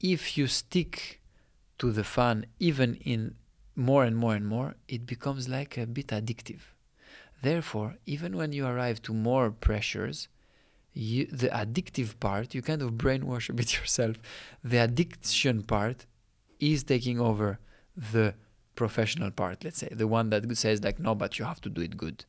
[0.00, 1.22] if you stick
[1.78, 3.36] to the fun even in
[3.74, 6.62] more and more and more it becomes like a bit addictive.
[7.42, 10.28] Therefore even when you arrive to more pressures
[10.96, 14.16] you, the addictive part you kind of brainwash a bit yourself
[14.64, 16.06] the addiction part
[16.58, 17.58] is taking over
[17.96, 18.34] the
[18.76, 21.80] professional part, let's say, the one that says, like, no, but you have to do
[21.80, 22.24] it good.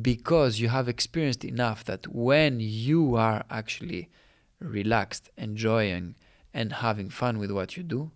[0.00, 4.08] Because you have experienced enough that when you are actually
[4.60, 6.14] relaxed, enjoying,
[6.54, 8.10] and having fun with what you do,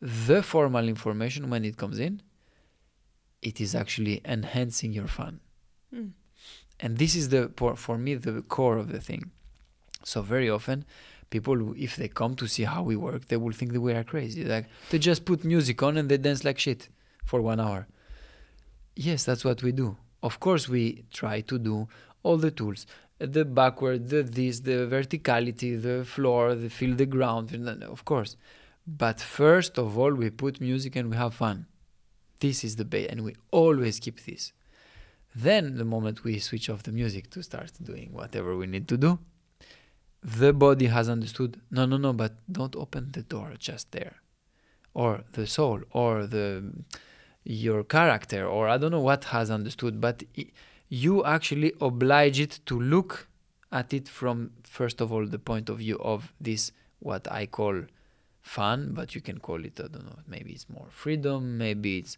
[0.00, 2.22] the formal information, when it comes in,
[3.40, 5.40] it is actually enhancing your fun.
[5.94, 6.12] Mm.
[6.82, 9.30] And this is the, for me, the core of the thing.
[10.04, 10.84] So, very often,
[11.32, 14.06] people if they come to see how we work they will think that we are
[14.12, 14.44] crazy.
[14.54, 16.82] Like they just put music on and they dance like shit
[17.30, 17.82] for one hour.
[18.94, 19.88] Yes that's what we do.
[20.28, 20.84] Of course we
[21.20, 21.76] try to do
[22.22, 22.80] all the tools.
[23.18, 27.46] The backward the this the verticality the floor the feel the ground
[27.94, 28.32] of course.
[29.04, 31.58] But first of all we put music and we have fun.
[32.44, 34.52] This is the base and we always keep this
[35.34, 38.96] then the moment we switch off the music to start doing whatever we need to
[38.96, 39.18] do
[40.22, 44.16] the body has understood no no no but don't open the door just there.
[44.94, 46.70] Or the soul or the
[47.44, 50.46] your character or i don't know what has understood but i
[50.88, 53.26] you actually oblige it to look
[53.72, 56.70] at it from first of all the point of view of this
[57.00, 57.82] what i call
[58.42, 62.16] fun but you can call it i don't know maybe it's more freedom maybe it's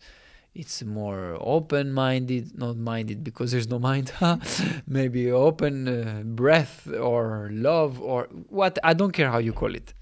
[0.55, 4.13] it's more open minded not minded because there's no mind
[4.87, 9.93] maybe open uh, breath or love or what i don't care how you call it.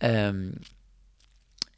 [0.00, 0.60] Um,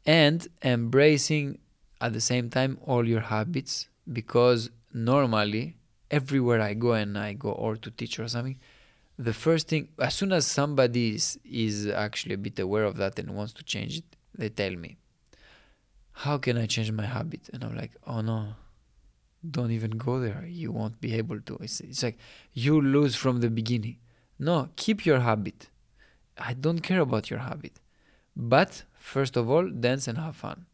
[0.05, 1.59] and embracing
[2.01, 5.77] at the same time all your habits because normally
[6.11, 8.59] everywhere i go and i go or to teach or something
[9.17, 13.17] the first thing as soon as somebody is, is actually a bit aware of that
[13.19, 14.03] and wants to change it
[14.35, 14.97] they tell me
[16.23, 17.49] how can I change my habit?
[17.53, 18.55] And I'm like, oh no,
[19.49, 20.45] don't even go there.
[20.45, 21.57] You won't be able to.
[21.61, 22.17] It's, it's like
[22.51, 23.99] you lose from the beginning.
[24.37, 25.69] No, keep your habit.
[26.37, 27.79] I don't care about your habit.
[28.35, 30.65] But first of all, dance and have fun.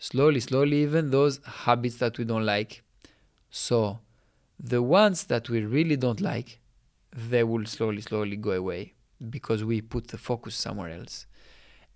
[0.00, 2.82] Slowly, slowly, even those habits that we don't like.
[3.50, 4.00] So,
[4.58, 6.58] the ones that we really don't like,
[7.12, 8.94] they will slowly, slowly go away
[9.30, 11.26] because we put the focus somewhere else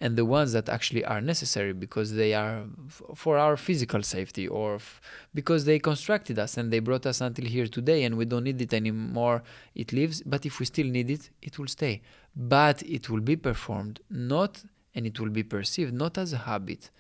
[0.02, 4.48] and the ones that actually are necessary because they are f- for our physical safety
[4.48, 5.00] or f-
[5.32, 8.60] because they constructed us and they brought us until here today and we don't need
[8.60, 9.38] it anymore
[9.82, 12.02] it lives but if we still need it it will stay.
[12.34, 14.52] But it will be performed not
[14.94, 16.90] and it will be perceived not as a habit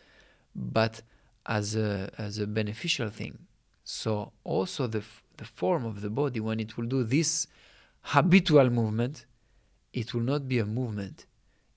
[0.54, 1.02] but
[1.58, 3.34] as a as a beneficial thing.
[3.82, 7.48] So also the f- the form of the body when it will do this
[8.14, 9.26] habitual movement
[9.92, 11.26] it will not be a movement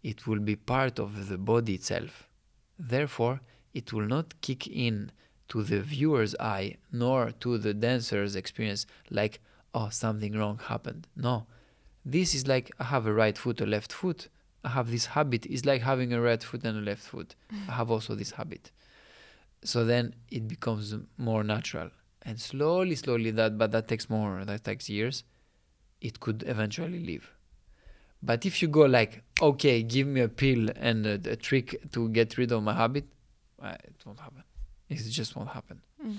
[0.06, 2.30] it will be part of the body itself.
[2.78, 3.41] Therefore,
[3.74, 5.12] it will not kick in
[5.47, 9.39] to the viewer's eye nor to the dancer's experience like,
[9.74, 11.08] oh, something wrong happened.
[11.16, 11.47] No.
[12.06, 14.28] This is like I have a right foot, a left foot.
[14.64, 15.47] I have this habit.
[15.47, 17.36] It's like having a right foot and a left foot.
[17.68, 18.72] I have also this habit.
[19.64, 21.89] So then it becomes more natural.
[22.22, 25.24] And slowly, slowly that but that takes more, that takes years,
[25.99, 27.34] it could eventually leave.
[28.26, 32.09] But if you go like, okay, give me a pill and a, a trick to
[32.09, 33.05] get rid of my habit,
[33.61, 34.43] uh, it won't happen.
[34.89, 35.82] It just won't happen.
[36.03, 36.17] Mm.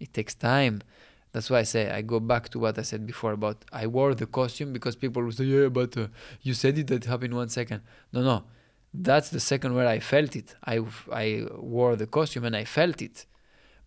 [0.00, 0.82] It takes time.
[1.32, 4.14] That's why I say I go back to what I said before about I wore
[4.14, 6.08] the costume because people will say, yeah, but uh,
[6.42, 7.82] you said it that happened in one second.
[8.12, 8.44] No, no,
[8.92, 10.54] that's the second where I felt it.
[10.64, 13.26] I I wore the costume and I felt it.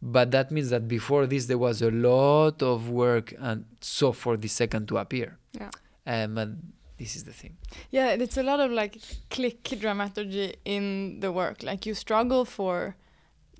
[0.01, 4.38] But that means that before this there was a lot of work and so for
[4.38, 5.38] the second to appear.
[5.53, 5.69] Yeah.
[6.07, 7.58] Um, and this is the thing.
[7.91, 8.98] Yeah, it's a lot of like
[9.30, 11.64] click dramaturgy in the work.
[11.64, 12.96] Like you struggle for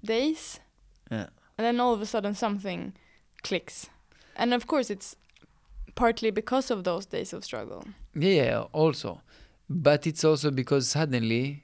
[0.04, 0.60] days,
[1.12, 1.28] Yeah.
[1.58, 2.94] and then all of a sudden something
[3.44, 3.90] clicks.
[4.36, 5.16] And of course, it's
[5.96, 7.84] partly because of those days of struggle.
[8.14, 9.22] Yeah, yeah, also.
[9.70, 11.64] But it's also because suddenly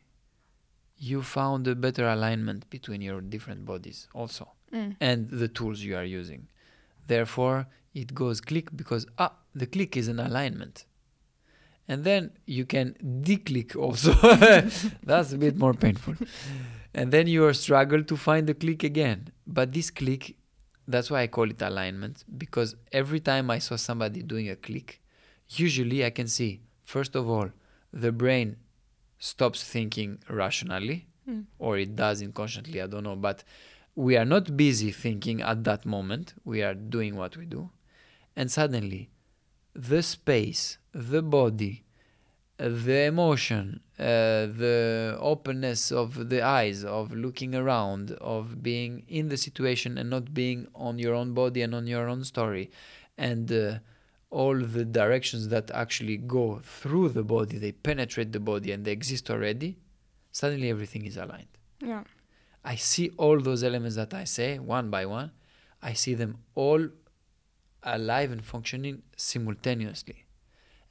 [0.97, 4.95] you found a better alignment between your different bodies also Mm.
[5.01, 6.47] and the tools you are using.
[7.07, 10.85] Therefore, it goes click because ah, the click is an alignment.
[11.91, 12.87] And then you can
[13.29, 14.11] declick also.
[15.11, 16.15] That's a bit more painful.
[16.93, 19.19] And then you are struggle to find the click again.
[19.45, 20.23] But this click,
[20.87, 25.01] that's why I call it alignment because every time I saw somebody doing a click,
[25.63, 26.51] usually I can see
[26.85, 27.49] first of all
[28.05, 28.55] the brain
[29.19, 31.43] stops thinking rationally Mm.
[31.59, 33.43] or it does inconsciously i don't know but
[33.95, 37.69] we are not busy thinking at that moment we are doing what we do
[38.35, 39.03] and suddenly
[39.89, 41.83] the space the body
[42.57, 44.03] the emotion uh,
[44.63, 50.33] the openness of the eyes of looking around of being in the situation and not
[50.33, 52.69] being on your own body and on your own story
[53.17, 53.77] and uh,
[54.29, 58.91] all the directions that actually go through the body they penetrate the body and they
[58.91, 59.77] exist already
[60.31, 61.47] suddenly everything is aligned
[61.79, 62.03] Yeah.
[62.63, 65.31] I see all those elements that I say one by one.
[65.81, 66.89] I see them all
[67.81, 70.25] alive and functioning simultaneously.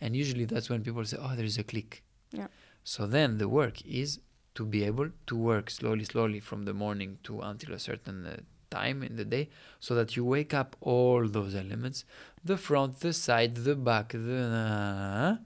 [0.01, 2.03] And usually that's when people say, oh, there is a click.
[2.32, 2.48] Yeah.
[2.84, 4.20] So then the work is
[4.55, 8.36] to be able to work slowly, slowly from the morning to until a certain uh,
[8.70, 9.48] time in the day
[9.80, 12.05] so that you wake up all those elements
[12.44, 15.38] the front, the side, the back, the.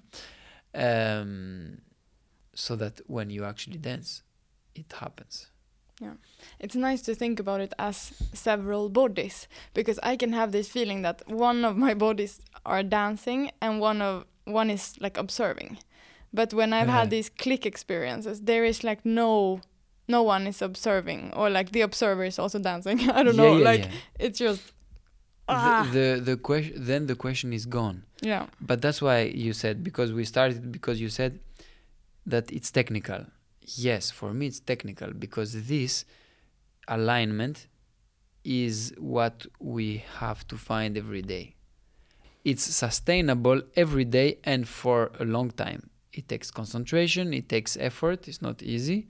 [0.75, 1.79] um,
[2.55, 4.23] so that when you actually dance,
[4.75, 5.51] it happens.
[6.01, 6.15] Yeah.
[6.59, 11.03] It's nice to think about it as several bodies because I can have this feeling
[11.03, 15.79] that one of my bodies are dancing and one of one is like observing.
[16.33, 17.01] But when I've Yeah.
[17.01, 19.61] had these click experiences, there is like no
[20.09, 22.99] no one is observing or like the observer is also dancing.
[23.11, 23.57] I don't Yeah, know.
[23.59, 23.91] yeah, like yeah.
[24.19, 24.73] it's just
[25.49, 25.83] Ah.
[25.93, 28.47] the, the the question then the question is gone Yeah.
[28.61, 31.39] but that's why you said because we started because you said
[32.27, 33.27] that it's technical
[33.61, 36.07] yes for me it's technical because this
[36.89, 37.67] alignment
[38.45, 41.55] is what we have to find every day
[42.45, 45.91] it's sustainable every day and for a long time.
[46.13, 49.09] It takes concentration it takes effort it's not easy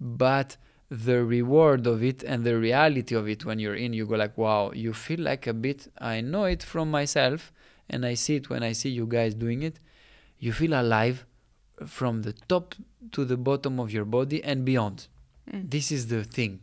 [0.00, 0.56] but
[0.90, 4.36] the reward of it and the reality of it when you're in you go like
[4.36, 7.52] wow you feel like a bit i know it from myself
[7.88, 9.78] and i see it when i see you guys doing it.
[10.38, 11.24] You feel alive
[11.86, 12.74] from the top
[13.12, 15.06] to the bottom of your body and beyond.
[15.50, 15.70] Mm.
[15.70, 16.60] this is the thing.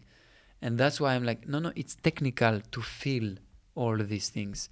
[0.62, 3.36] And that's why i'm like no no it's technical to feel
[3.76, 4.70] all these things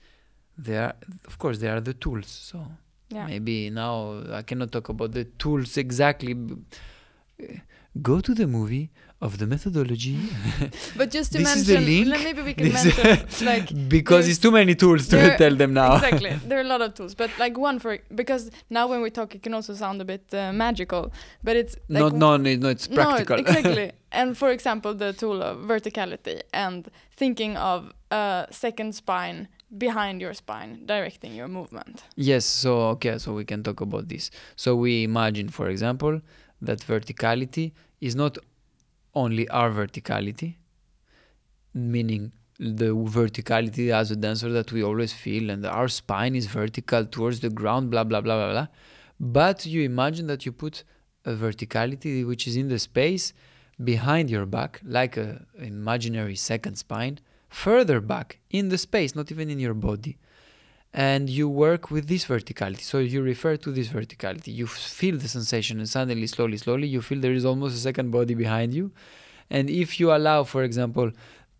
[0.58, 0.94] they are
[1.28, 2.58] of course they are the tools so
[3.14, 3.28] Yeah.
[3.28, 3.94] maybe now
[4.40, 6.34] i cannot talk about the tools exactly.
[8.02, 8.90] Go to the movie
[9.20, 10.18] of the methodology.
[11.00, 15.10] But just to mention, maybe we can This- mention like because it's too many tools
[15.10, 15.96] to there- tell them now.
[15.96, 16.32] Exactly.
[16.48, 19.36] There are a lot of tools, but like one for because now when we talk,
[19.36, 21.12] it can also sound a bit uh, magical,
[21.44, 23.40] but it's like not no, no no it's No, practical.
[23.40, 23.92] exactly.
[24.14, 30.34] and for example, the tool of verticality and thinking of a second spine behind your
[30.34, 32.04] spine, directing your movement.
[32.16, 34.32] Yes, so okay, so we can talk about this.
[34.56, 36.22] So we imagine, for example,
[36.62, 38.38] that verticality is not
[39.14, 40.56] only our verticality,
[41.74, 47.06] meaning the verticality as a dancer that we always feel, and our spine is vertical
[47.06, 48.68] towards the ground, blah blah blah blah blah.
[49.20, 50.84] But you imagine that you put
[51.26, 53.34] a verticality which is in the space
[53.84, 57.20] behind your back, like a imaginary second spine,
[57.52, 60.18] further back in the space, not even in your body
[60.94, 62.82] and you work with this verticality.
[62.82, 64.54] So you refer to this verticality.
[64.54, 68.12] You feel the sensation, and suddenly, slowly, slowly, you feel there is almost a second
[68.12, 68.92] body behind you.
[69.50, 71.12] And if you allow, for example,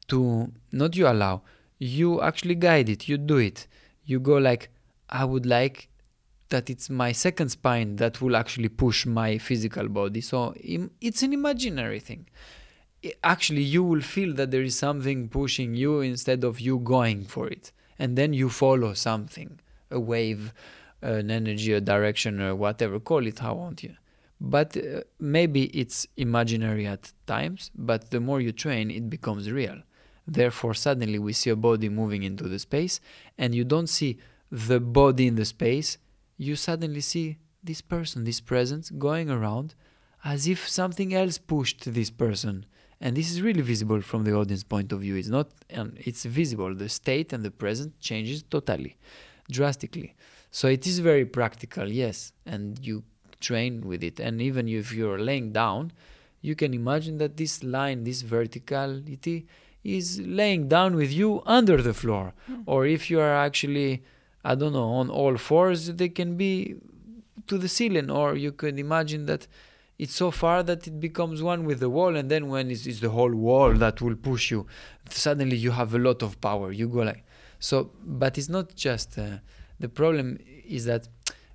[0.10, 1.44] to not you allow,
[1.78, 3.68] you actually guide it, you do it.
[4.04, 4.70] You go like,
[5.10, 5.90] I would like
[6.50, 10.20] that it's my second spine that will actually push my physical body.
[10.20, 12.28] So it's an imaginary thing.
[13.24, 17.48] Actually, you will feel that there is something pushing you instead of you going for
[17.48, 17.72] it.
[17.98, 19.60] And then you follow something
[19.92, 20.54] a wave
[21.02, 23.84] an energy a direction or whatever call it how want.
[23.84, 23.96] You
[24.40, 29.78] but uh, maybe it's imaginary at times but the more you train it becomes real.
[30.28, 33.00] Therefore suddenly we see a body moving into the space
[33.38, 34.20] and you don't see
[34.52, 35.98] the body in the space.
[36.38, 39.76] You suddenly see this person this presence going around
[40.24, 42.66] as if something else pushed this person
[43.02, 45.16] and this is really visible from the audience point of view.
[45.16, 46.74] It's not um, it's visible.
[46.76, 48.96] The state and the present changes totally
[49.50, 50.16] drastically.
[50.52, 52.32] So it is very practical yes.
[52.46, 53.04] And you
[53.40, 54.20] train with it.
[54.20, 55.92] And even if you're laying down
[56.42, 59.46] you can imagine that this line this verticality
[59.84, 62.34] is laying down with you under the floor.
[62.66, 64.04] Or if you are actually
[64.44, 66.76] i don't know on all fours they can be
[67.48, 68.10] to the ceiling.
[68.10, 69.48] Or you could imagine that
[70.02, 73.02] it's so far that it becomes one with the wall and then when it's, it's
[73.02, 74.66] the whole wall that will push you
[75.08, 76.72] suddenly you have a lot of power.
[76.72, 77.24] You go like
[77.60, 79.38] so but it's not just uh,
[79.80, 81.08] the problem is that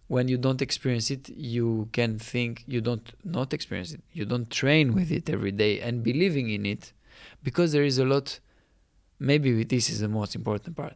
[0.07, 4.03] when you don't experience it you can think you don't not experience it.
[4.13, 6.93] You don't train with it every day and believing in it
[7.43, 8.39] because there is a lot
[9.19, 10.95] maybe this is the most important part.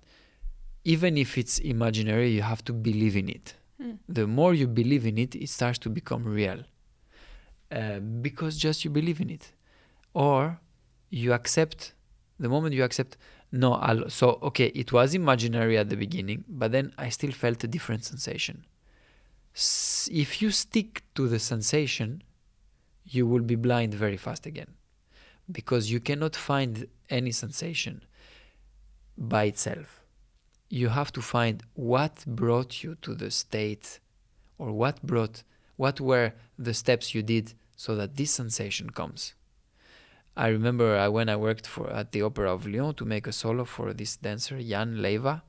[0.85, 3.55] Even if it's imaginary you have to believe in it.
[3.83, 3.97] Mm.
[4.09, 6.61] the more you believe in it it starts to become real
[7.71, 9.53] uh, because just you believe in it.
[10.15, 10.61] Or
[11.11, 11.95] you accept
[12.39, 13.17] the moment you accept
[13.53, 17.63] no I'll, so okay it was imaginary at the beginning but then i still felt
[17.65, 18.65] a different sensation.
[19.55, 22.23] S- if you stick to the sensation
[23.05, 24.69] you will be blind very fast again.
[25.51, 28.05] Because you cannot find any sensation
[29.19, 30.03] by itself.
[30.69, 33.99] You have to find what brought you to the state
[34.59, 35.43] or what brought
[35.77, 37.55] what were the steps you did
[37.85, 39.33] so that this sensation comes.
[40.37, 43.33] I remember I, when i worked for at the opera of lyon to make a
[43.33, 45.43] solo for this dancer jan leva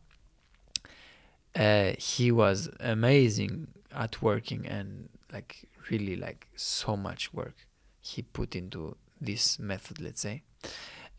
[1.66, 3.68] uh, he was amazing
[4.04, 5.52] at working and like
[5.90, 7.58] really like so much work
[8.00, 10.42] he put into this method let's say.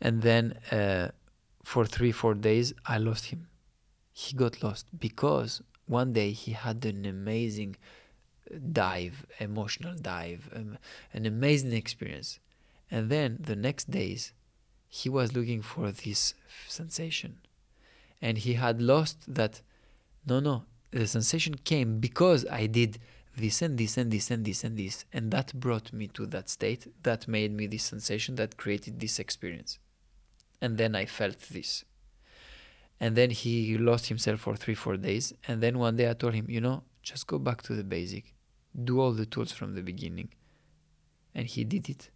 [0.01, 1.09] And then uh,
[1.63, 3.47] for three four days i lost him.
[4.11, 7.75] He got lost because one day he had an amazing
[8.71, 10.77] dive, emotional dive, um,
[11.13, 12.39] an amazing experience.
[12.91, 14.33] And then the next days,
[14.87, 16.33] he was looking for this
[16.67, 17.37] sensation.
[18.21, 19.61] And he had lost that.
[20.25, 22.99] No, no, the sensation came because I did
[23.35, 25.05] this and this and this and this and this.
[25.11, 29.19] And that brought me to that state that made me this sensation that created this
[29.19, 29.79] experience.
[30.61, 31.83] And then I felt this
[32.99, 35.33] And then he lost himself for three, four days.
[35.47, 38.33] And then one day I told him, you know, just go back to the basic,
[38.83, 40.29] do all the tools from the beginning.
[41.35, 42.09] And he did it.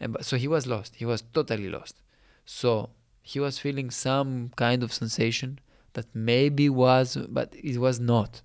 [0.00, 0.94] And so he was lost.
[0.96, 2.02] He was totally lost.
[2.44, 2.90] So
[3.22, 5.58] he was feeling some kind of sensation
[5.94, 8.42] that maybe was, but it was not.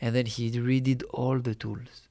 [0.00, 2.08] And then he redid all the tools.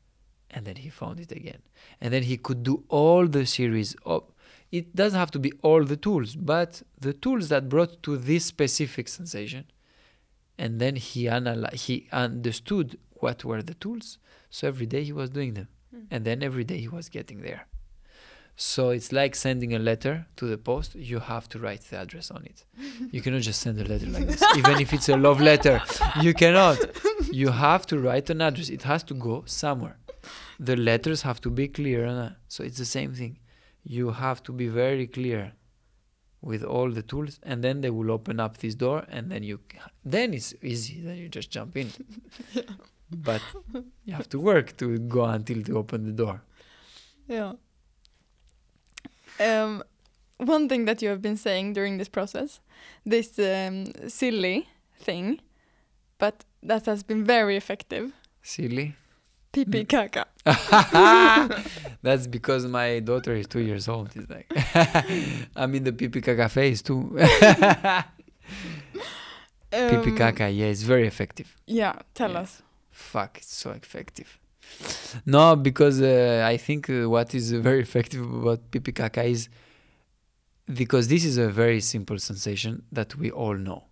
[0.49, 1.61] And then he found it again.
[1.99, 4.23] And then he could do all the series of
[4.71, 8.45] it doesn't have to be all the tools, but the tools that brought to this
[8.45, 9.65] specific sensation.
[10.57, 14.17] And then he analyzed, he understood what were the tools.
[14.49, 15.67] So every day he was doing them.
[15.95, 16.05] Mm.
[16.11, 17.67] And then every day he was getting there.
[18.55, 20.93] So it's like sending a letter to the post.
[20.95, 22.65] You have to write the address on it.
[23.11, 25.81] You cannot just send a letter like this, even if it's a love letter.
[26.21, 26.77] You cannot.
[27.31, 28.69] You have to write an address.
[28.69, 29.97] It has to go somewhere.
[30.59, 32.35] The letters have to be clear.
[32.47, 33.39] So it's the same thing.
[33.83, 35.53] You have to be very clear
[36.41, 39.59] with all the tools, and then they will open up this door, and then you,
[40.03, 41.01] then it's easy.
[41.01, 41.91] Then you just jump in.
[43.13, 43.41] But
[44.05, 46.41] you have to work to go until they open the door.
[47.27, 47.53] Yeah.
[49.37, 49.83] Um,
[50.37, 52.61] one thing that you have been saying during this process,
[53.05, 55.41] this um, silly thing,
[56.19, 58.13] but that has been very effective.
[58.41, 58.95] Silly.
[59.53, 60.25] Pipi kaka.
[62.01, 64.11] That's because my daughter is two years old.
[64.15, 64.47] It's like
[65.55, 67.11] I'm in the pipi caca phase too.
[69.71, 71.55] pipi Um, caca, yeah, it's very effective.
[71.67, 72.39] Yeah, tell Yeah.
[72.41, 72.61] us.
[72.91, 74.37] Fuck, it's so effective.
[75.25, 79.49] No, because uh, I think uh, what is very effective about pipi caca is
[80.73, 83.83] because this is a very simple sensation that we all know.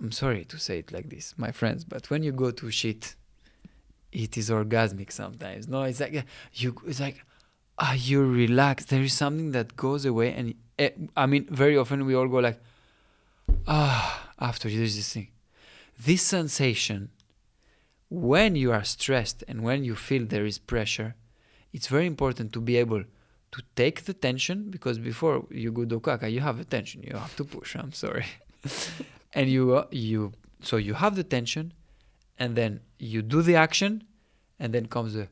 [0.00, 3.14] I'm sorry to say it like this, my friends, but when you go to shit,
[4.12, 5.68] it is orgasmic sometimes.
[5.68, 6.76] No, it's like you.
[6.86, 7.24] It's like
[7.78, 8.84] ah, you relax.
[8.84, 12.38] There is something that goes away, and uh, I mean, very often we all go
[12.38, 12.60] like
[13.66, 15.28] ah after you there's this thing.
[15.98, 17.10] This sensation
[18.12, 21.14] when you are stressed and when you feel there is pressure,
[21.72, 23.02] it's very important to be able
[23.52, 27.02] to take the tension because before you go do caca, you have a tension.
[27.02, 27.74] You have to push.
[27.74, 28.26] I'm sorry,
[29.32, 31.72] and you uh, you so you have the tension,
[32.38, 34.04] and then you do the action,
[34.58, 35.28] and then comes the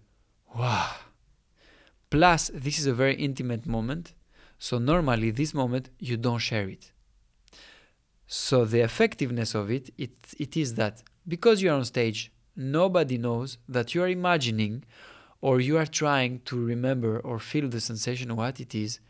[0.56, 0.90] wow.
[2.10, 4.14] Plus, this is a very intimate moment,
[4.58, 6.92] so normally this moment you don't share it.
[8.26, 13.58] So the effectiveness of it, it, it is that because you're on stage, nobody knows
[13.68, 14.84] that you are imagining
[15.40, 19.00] or you are trying to remember or feel the sensation what it is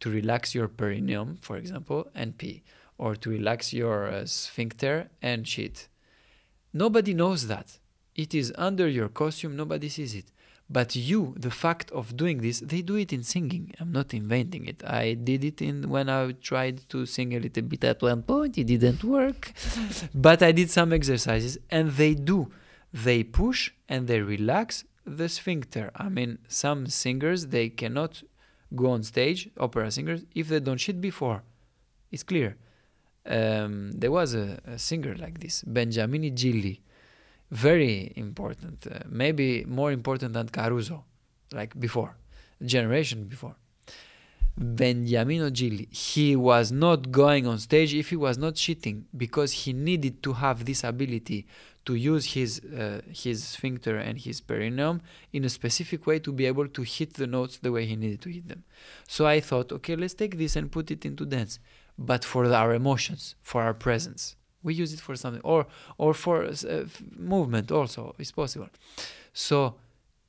[0.00, 2.62] to relax your perineum, for example, and pee,
[2.98, 5.88] or to relax your uh, sphincter and shit.
[6.72, 7.78] Nobody knows that.
[8.14, 10.26] It is under your costume, nobody sees it.
[10.68, 13.74] But you, the fact of doing this, they do it in singing.
[13.80, 14.84] I'm not inventing it.
[14.84, 18.56] I did it in when I tried to sing a little bit at one point.
[18.56, 19.52] It didn't work.
[20.14, 22.52] but I did some exercises and they do.
[22.92, 25.90] They push and they relax the sphincter.
[25.96, 28.22] I mean, some singers they cannot
[28.74, 31.42] go on stage, opera singers, if they don't shit before.
[32.12, 32.56] It's clear.
[33.30, 36.80] Um, there was a, a singer like this, Beniamino Gigli,
[37.50, 41.04] very important, uh, maybe more important than Caruso,
[41.52, 42.16] like before,
[42.64, 43.54] generation before.
[44.58, 49.72] Beniamino Gigli, he was not going on stage if he was not shitting because he
[49.72, 51.46] needed to have this ability
[51.86, 55.00] to use his uh, his sphincter and his perineum
[55.32, 58.20] in a specific way to be able to hit the notes the way he needed
[58.20, 58.64] to hit them.
[59.08, 61.58] So I thought, okay, let's take this and put it into dance,
[62.00, 64.34] but for our emotions, for our presence.
[64.62, 65.66] We use it for something, or
[65.98, 66.84] or for uh,
[67.16, 68.70] movement also is possible.
[69.32, 69.76] So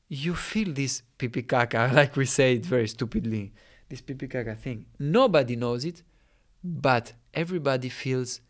[0.10, 3.54] you feel this pipi caca, like we say it very stupidly,
[3.90, 4.86] this pipi caca thing.
[5.00, 6.04] Nobody knows it,
[6.64, 8.42] but everybody feels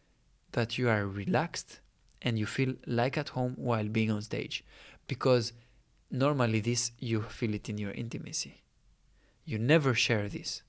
[0.51, 1.79] that you are relaxed
[2.21, 4.63] and you feel like at home while being on stage
[5.07, 5.53] because
[6.09, 8.61] normally this you feel it in your intimacy
[9.45, 10.61] you never share this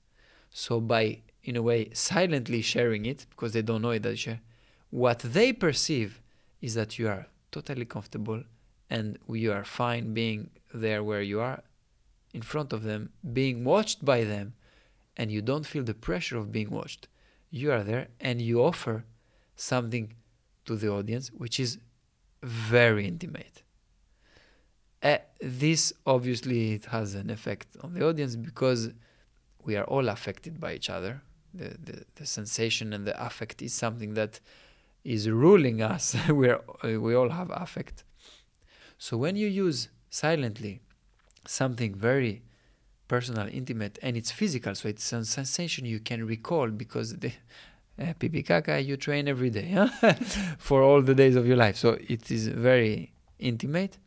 [0.49, 4.15] so by in a way silently sharing it because they don't know it that you
[4.17, 4.41] share
[4.89, 6.21] what they perceive
[6.61, 8.43] is that you are totally comfortable
[8.89, 11.63] and you are fine being there where you are
[12.33, 14.53] in front of them being watched by them
[15.17, 17.07] and you don't feel the pressure of being watched
[17.49, 19.05] you are there and you offer
[19.55, 20.13] something
[20.65, 21.77] to the audience, which is
[22.41, 23.61] very intimate.
[25.01, 28.91] Uh, this obviously it has an effect on the audience because
[29.63, 31.21] we are all affected by each other.
[31.53, 34.39] The, the, the sensation and the affect is something that
[35.03, 36.15] is ruling us.
[36.29, 38.03] we are, uh, we all have affect.
[38.97, 40.81] So when you use silently
[41.45, 42.41] something very
[43.07, 47.33] personal, intimate, and it's physical, so it's a sensation you can recall because the
[47.99, 50.13] uh, pipi caca, you train every day huh?
[50.57, 51.75] for all the days of your life.
[51.77, 53.97] So it is very intimate.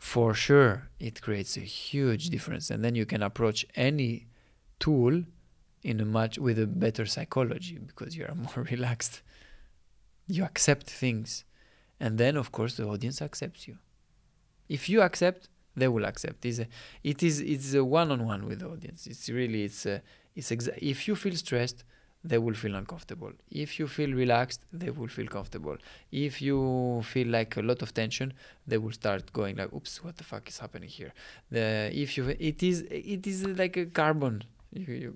[0.00, 4.26] For sure, it creates a huge difference, and then you can approach any
[4.80, 5.22] tool
[5.82, 9.22] in a much with a better psychology because you are more relaxed.
[10.28, 11.44] You accept things,
[11.98, 13.78] and then of course the audience accepts you.
[14.68, 16.44] If you accept, they will accept.
[16.44, 16.66] It's a,
[17.02, 19.06] it is it's a one-on-one with the audience.
[19.06, 20.02] It's really it's a,
[20.36, 21.84] it's exa- if you feel stressed,
[22.24, 23.32] they will feel uncomfortable.
[23.50, 25.76] If you feel relaxed, they will feel comfortable.
[26.12, 28.32] If you feel like a lot of tension,
[28.66, 31.12] they will start going like, "Oops, what the fuck is happening here?"
[31.50, 35.14] The if you it is it is like a carbon, you, you,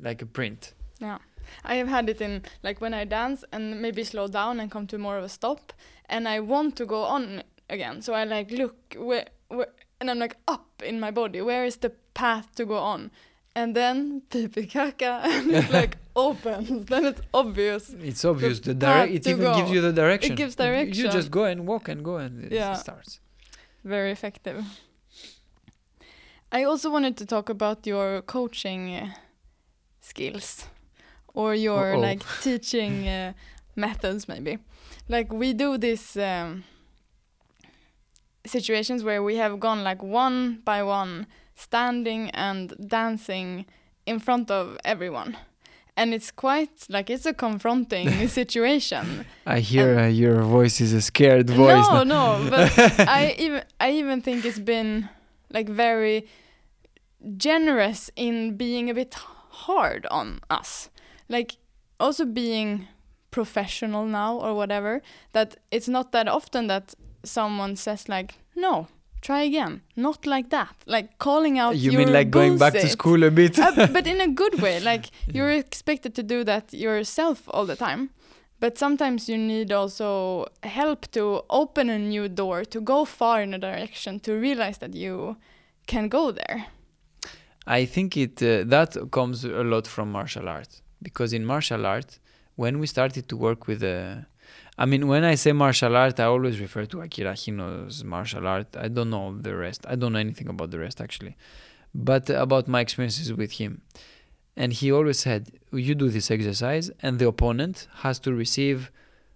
[0.00, 0.74] like a print.
[1.00, 1.18] Yeah.
[1.64, 4.86] I have had it in like when I dance and maybe slow down and come
[4.88, 5.72] to more of a stop
[6.08, 8.00] and I want to go on again.
[8.02, 9.68] So I like look where, where
[10.00, 11.40] and I'm like up in my body.
[11.42, 13.10] Where is the path to go on?
[13.54, 16.86] And then pipi caca and it like opens.
[16.86, 17.90] Then it's obvious.
[18.02, 18.60] It's obvious.
[18.60, 19.12] The, The direct.
[19.12, 19.54] It even go.
[19.56, 20.32] gives you the direction.
[20.32, 22.74] It gives You- You just go and walk and go and it Yeah.
[22.74, 23.20] starts.
[23.84, 24.64] Very effective.
[26.52, 29.08] I also wanted to talk about your coaching uh,
[30.02, 30.66] skills
[31.32, 32.00] or your Uh-oh.
[32.00, 33.32] like teaching uh,
[33.74, 34.58] methods maybe.
[35.08, 36.64] Like we do this um,
[38.46, 43.66] situations where we have gone like one by one standing and dancing
[44.06, 45.36] in front of everyone.
[45.96, 49.26] And it's quite like it's a confronting situation.
[49.46, 51.86] I hear uh, your voice is a scared voice.
[51.90, 55.08] No, no, but I even I even think it's been
[55.52, 56.26] like very
[57.36, 59.14] generous in being a bit
[59.52, 60.90] hard on us.
[61.28, 61.56] Like
[62.00, 62.88] also being
[63.30, 65.00] professional now or whatever
[65.32, 66.94] that it's not that often that
[67.24, 68.88] someone says like no
[69.22, 69.80] try again.
[69.96, 70.74] Not like that.
[70.84, 73.58] Like calling out you mean like going back to school a bit?
[73.58, 74.80] Uh, but in a good way.
[74.80, 78.10] Like you're expected to do that yourself all the time.
[78.60, 83.54] But sometimes you need also help to open a new door to go far in
[83.54, 85.36] a direction to realize that you
[85.86, 86.66] can go there
[87.66, 92.18] I think it uh, that comes a lot from martial art because in martial art,
[92.56, 94.16] when we started to work with uh,
[94.78, 98.74] I mean, when I say martial art, I always refer to Akira Hino's martial art.
[98.76, 99.84] I don't know the rest.
[99.86, 101.36] I don't know anything about the rest actually,
[101.94, 103.82] but about my experiences with him.
[104.56, 108.90] And he always said, you do this exercise, and the opponent has to receive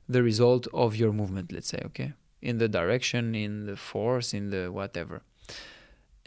[0.08, 1.52] the result of your movement.
[1.52, 2.12] Let's say, okay,
[2.42, 5.22] in the direction, in the force, in the whatever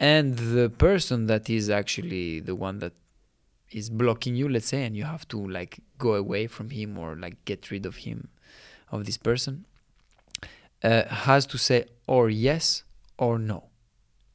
[0.00, 2.94] and the person that is actually the one that
[3.70, 7.14] is blocking you let's say and you have to like go away from him or
[7.14, 8.28] like get rid of him
[8.90, 9.64] of this person
[10.82, 12.84] uh, has to say or yes
[13.18, 13.64] or no.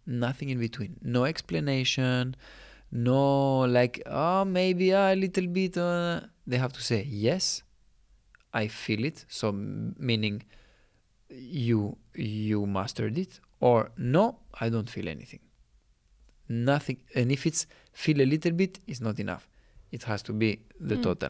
[0.05, 0.97] Nothing in between.
[1.01, 2.35] No explanation.
[2.91, 7.63] No like oh maybe a little bit uh, they have to say yes.
[8.53, 9.25] I feel it.
[9.27, 10.43] So meaning
[11.29, 13.39] you you mastered it.
[13.59, 15.39] Or no i don't feel anything
[16.49, 19.47] nothing and if it's feel a little bit it's not enough.
[19.91, 21.03] It has to be the Mm.
[21.03, 21.29] total.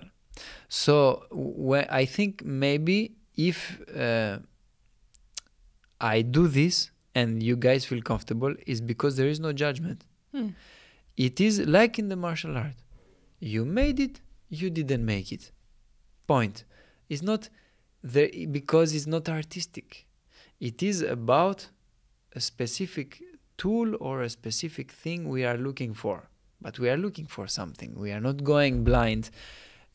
[0.68, 2.97] So when i think maybe
[3.38, 4.39] if uh,
[6.01, 10.03] i do this and you guys feel comfortable is because there is no judgment.
[10.34, 10.49] Hmm.
[11.16, 12.76] it is like in the martial art.
[13.39, 15.51] You made it you didn't make it.
[16.28, 16.66] Point.
[17.09, 17.49] It's not
[18.03, 20.07] there because it's not artistic.
[20.59, 21.70] It is about
[22.34, 23.22] a specific
[23.57, 26.29] tool or a specific thing we are looking for.
[26.61, 27.95] But we are looking for something.
[27.95, 29.29] We are not going blind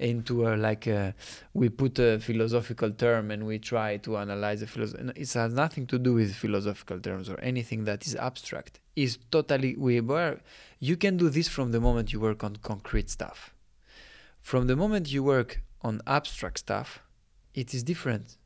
[0.00, 1.14] into a like a,
[1.52, 5.86] we put a philosophical term and we try to analyze the philosophy it has nothing
[5.86, 8.80] to do with philosophical terms or anything that is abstract.
[8.96, 10.40] Is totally we were
[10.78, 13.54] you can do this from the moment you work on concrete stuff.
[14.40, 17.00] From the moment you work on abstract stuff
[17.54, 18.38] it is different.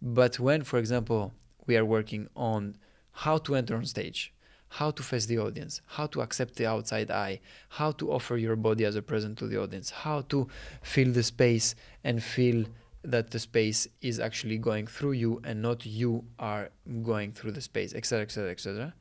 [0.00, 1.34] But when for example
[1.66, 2.76] we are working on
[3.12, 4.32] how to enter on stage
[4.76, 8.56] how to face the audience, how to accept the outside eye, how to offer your
[8.56, 10.46] body as a present to the audience, how to
[10.82, 11.74] feel the space
[12.04, 12.66] and feel
[13.02, 16.68] that the space is actually going through you and not you are
[17.02, 18.94] going through the space, etc., etc., etc.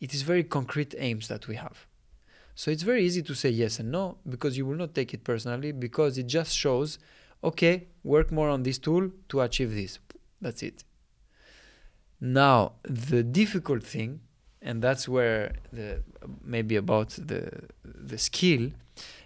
[0.00, 1.86] It is very concrete aims that we have.
[2.54, 5.24] So it's very easy to say yes and no because you will not take it
[5.24, 6.98] personally because it just shows,
[7.42, 9.98] okay, work more on this tool to achieve this.
[10.42, 10.84] That's it.
[12.20, 14.20] Now, the difficult thing
[14.62, 16.02] and that's where the
[16.44, 17.42] maybe about the
[17.84, 18.70] the skill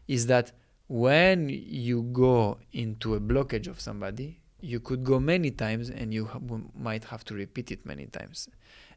[0.08, 0.52] is that
[0.88, 6.24] when you go into a blockage of somebody you could go many times and you
[6.26, 6.40] ha-
[6.74, 8.48] might have to repeat it many times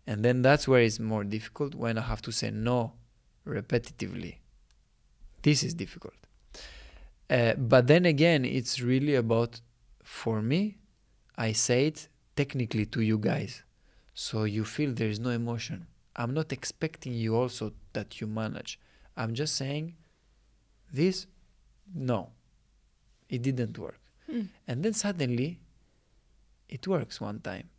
[0.08, 2.94] and then that's where it's more difficult when i have to say no
[3.46, 4.36] repetitively
[5.42, 6.14] this is difficult
[7.30, 9.62] Uh, but then again, it's really about,
[10.04, 10.78] for me,
[11.38, 13.64] I say it technically to you guys.
[14.14, 15.86] So you feel there is no emotion.
[16.20, 18.78] I'm not expecting you also that you manage.
[19.16, 19.96] I'm just saying
[20.94, 21.28] this,
[21.96, 22.30] no,
[23.30, 24.02] it didn't work.
[24.30, 24.48] Mm.
[24.68, 25.60] And then suddenly
[26.68, 27.70] it works one time.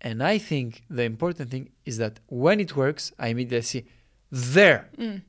[0.00, 3.84] And I think the important thing is that when it works, I immediately see
[4.30, 4.90] there.
[4.98, 5.22] Mm.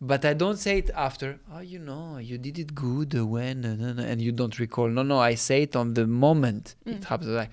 [0.00, 3.76] But I don't say it after, oh, you know, you did it good when, uh,
[3.76, 4.88] no, no," and you don't recall.
[4.88, 7.04] No, no, I say it on the moment it Mm.
[7.04, 7.30] happens.
[7.30, 7.50] Like,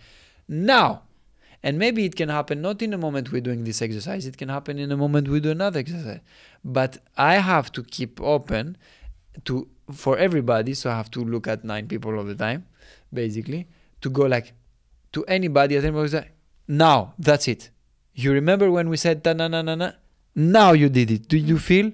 [0.48, 1.04] now.
[1.64, 4.50] And maybe it can happen not in a moment we're doing this exercise, it can
[4.50, 6.20] happen in a moment we do another exercise.
[6.64, 8.78] But I have to keep open
[9.46, 12.66] to for everybody, so I have to look at nine people all the time,
[13.14, 13.68] basically,
[14.02, 14.54] to go like
[15.14, 16.30] to anybody at anybody say,
[16.68, 17.70] now, that's it.
[18.14, 19.92] You remember when we said na na na na?
[20.36, 21.28] Now you did it.
[21.28, 21.92] Do you feel?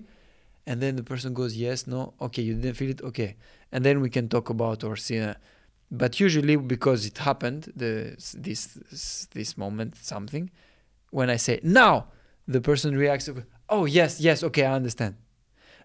[0.65, 3.35] And then the person goes, yes, no, okay, you didn't feel it, okay.
[3.71, 5.19] And then we can talk about or see.
[5.19, 5.35] uh,
[5.93, 10.49] but usually because it happened, the this this moment something,
[11.11, 12.07] when I say now,
[12.47, 13.29] the person reacts.
[13.69, 15.15] Oh yes, yes, okay, I understand.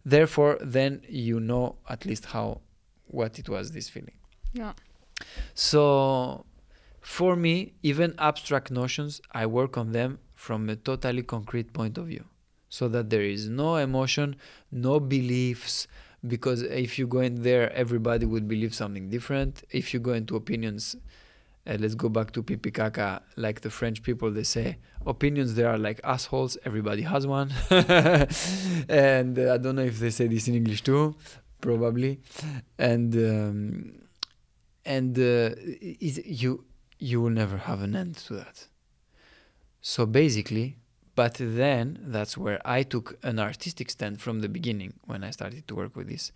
[0.05, 2.63] Therefore, then you know at least how
[3.07, 4.17] what it was this feeling.
[4.55, 4.73] Yeah.
[5.55, 6.47] So,
[7.03, 12.07] for me, even abstract notions, I work on them from a totally concrete point of
[12.07, 12.25] view.
[12.71, 14.37] So that there is no emotion,
[14.71, 15.87] no beliefs,
[16.27, 19.63] because if you go in there, everybody would believe something different.
[19.71, 20.97] If you go into opinions,
[21.67, 25.65] uh, let's go back to pipi caca, like the French people, they say opinions they
[25.65, 27.53] are like assholes, everybody has one.
[27.71, 31.15] and uh, I don't know if they say this in English too,
[31.61, 32.21] probably.
[32.79, 33.93] And um,
[34.85, 35.51] and uh,
[35.81, 36.65] you
[36.99, 38.67] you will never have an end to that.
[39.81, 40.78] So basically,
[41.19, 45.67] but then that's where I took an artistic stand from the beginning when I started
[45.67, 46.31] to work with this.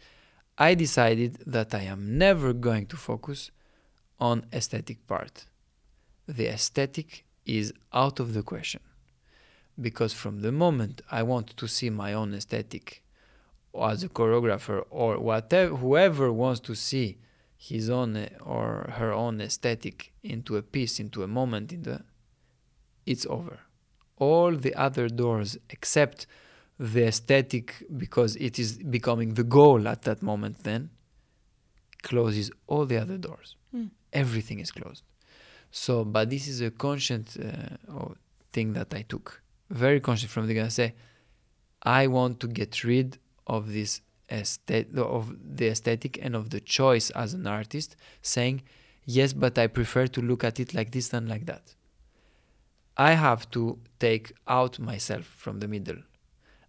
[0.59, 3.53] I decided that I am never going to focus
[4.19, 5.47] on aesthetic part.
[6.27, 8.81] The aesthetic is out of the question
[9.81, 13.05] because from the moment I want to see my own aesthetic
[13.73, 17.19] or as a choreographer or whatever whoever wants to see
[17.57, 22.03] his own or her own aesthetic into a piece into a moment in the
[23.07, 23.61] it's over
[24.27, 26.19] all the other doors except
[26.95, 27.67] the aesthetic
[28.05, 30.83] because it is becoming the goal at that moment then
[32.09, 33.89] closes all the other doors Mm.
[34.25, 35.03] everything is closed
[35.85, 38.13] so but this is a conscious uh,
[38.55, 39.27] thing that i took
[39.85, 40.55] very conscious from the.
[40.61, 40.89] I say
[42.01, 43.09] i want to get rid
[43.57, 43.93] of this
[44.41, 45.23] aesthetic of
[45.59, 47.91] the aesthetic and of the choice as an artist
[48.35, 48.57] saying
[49.19, 51.65] yes but i prefer to look at it like this than like that
[52.97, 55.99] i have to take out myself from the middle.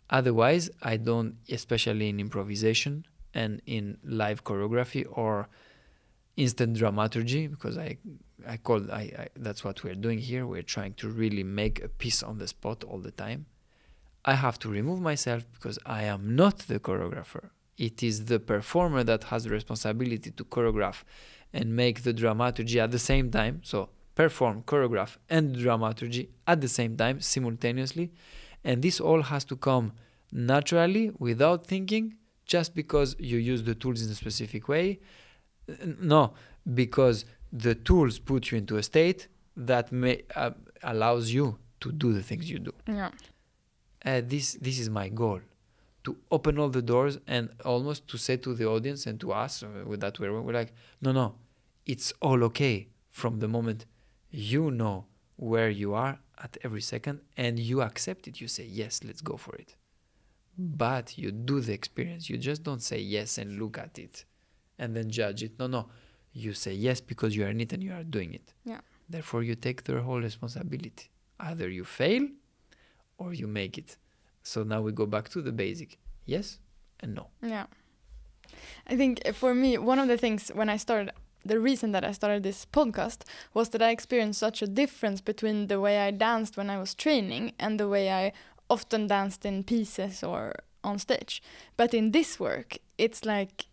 [0.09, 5.47] Otherwise i don't especially in improvisation and in live choreography or
[6.37, 7.97] instant dramaturgy because i
[8.47, 10.45] i call I, I that's what we're doing here.
[10.45, 13.45] We're trying to really make a piece on the spot all the time.
[14.25, 17.49] I have to remove myself because i am not the choreographer.
[17.77, 21.03] It is the performer that has the responsibility to choreograph
[21.51, 23.61] and make the dramaturgy at the same time.
[23.63, 28.11] So perform choreograph and dramaturgy at the same time simultaneously.
[28.63, 29.93] And this all has to come
[30.31, 34.99] naturally without thinking just because you use the tools in a specific way.
[35.99, 36.33] No
[36.73, 40.51] because the tools put you into a state that may uh,
[40.81, 42.73] allows you to do the things you do.
[42.87, 43.11] Yeah.
[44.05, 45.39] uh, this this is my goal
[46.03, 49.63] to open all the doors and almost to say to the audience and to us
[49.63, 51.35] uh, with that we're, we're like no no
[51.85, 53.85] it's all okay from the moment
[54.33, 55.05] you know
[55.35, 58.41] where you are at every second and you accept it.
[58.41, 59.75] You say yes let's go for it.
[60.57, 62.29] But you do the experience.
[62.29, 64.25] You just don't say yes and look at it
[64.79, 65.53] and then judge it.
[65.59, 65.87] No no.
[66.33, 68.53] You say yes because you are in it and you are doing it.
[68.65, 68.81] Yeah.
[69.09, 71.09] therefore you take the whole responsibility.
[71.39, 72.27] Either you fail
[73.17, 73.97] or you make it.
[74.41, 76.59] So now we go back to the basic yes
[77.01, 77.27] and no.
[77.41, 77.65] Yeah.
[78.87, 81.11] I think for me, one of the things when I started,
[81.45, 83.19] the reason that I started this podcast
[83.53, 86.95] was that I experienced such a difference between the way I danced when I was
[86.95, 88.31] training and the way I
[88.69, 91.41] often danced in pieces or on stage.
[91.77, 93.65] But in this work, it's like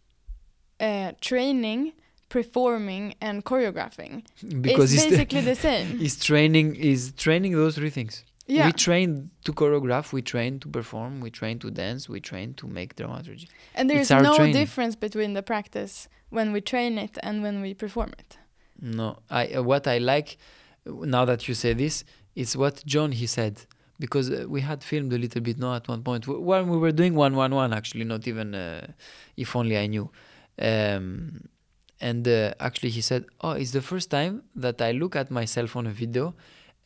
[0.81, 1.93] uh, training,
[2.29, 4.25] performing, and choreographing.
[4.63, 6.01] because it's it's, basically the same.
[6.01, 8.67] is training is training those three things Yeah.
[8.67, 12.67] we train to choreograph we train to perform we train to dance we train to
[12.79, 14.55] make dramaturgy And there it's is no training.
[14.63, 18.39] difference between the practice when we train it and when we perform it.
[18.81, 20.39] No, I uh, what I like
[20.87, 22.05] uh, now that you say this
[22.35, 23.55] is what John he said.
[24.01, 26.79] because uh, we had filmed a little bit no at one point w- when we
[26.85, 28.87] were doing 111 actually not even uh,
[29.37, 30.07] if only i knew
[30.69, 31.43] um,
[32.01, 35.77] and uh, actually he said oh it's the first time that i look at myself
[35.77, 36.35] on a video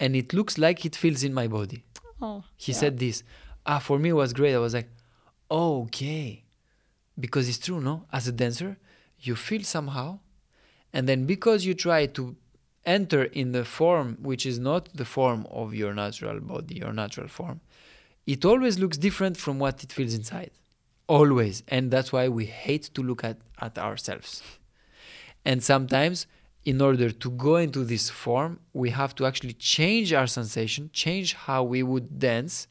[0.01, 1.85] and it looks like it feels in my body
[2.21, 2.79] Oh, he yeah.
[2.79, 3.23] said this
[3.67, 4.89] ah for me it was great i was like
[5.51, 6.43] oh, okay
[7.25, 8.77] because it's true no as a dancer
[9.27, 10.19] you feel somehow
[10.93, 12.37] and then because you try to
[12.85, 17.29] enter in the form which is not the form of your natural body your natural
[17.29, 17.61] form
[18.27, 20.51] it always looks different from what it feels inside.
[21.09, 21.63] Always.
[21.69, 24.43] And that's why we hate to look at, at ourselves.
[25.45, 26.27] And sometimes
[26.65, 31.35] in order to go into this form we have to actually change our sensation change
[31.35, 32.67] how we would dance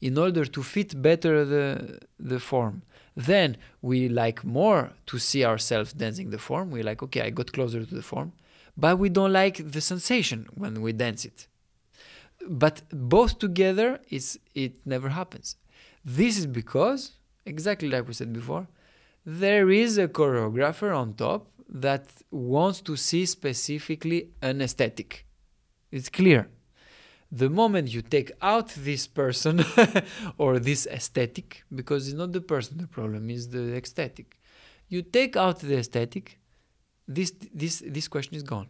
[0.00, 2.82] in order to fit better the the form
[3.16, 6.70] then we like more to see ourselves dancing the form.
[6.70, 8.32] We like okay i got closer to the form.
[8.76, 11.46] But we don't like the sensation when we dance it.
[12.48, 15.56] But both together is it never happens.
[16.04, 17.12] This is because
[17.46, 18.66] exactly like we said before
[19.24, 25.24] there is a choreographer on top that wants to see specifically an aesthetic.
[25.90, 26.48] It's clear
[27.42, 29.64] the moment you take out this person
[30.38, 34.38] or this aesthetic because it's not the person the problem is the aesthetic.
[34.88, 36.38] You take out the aesthetic
[37.08, 38.68] this this this question is gone.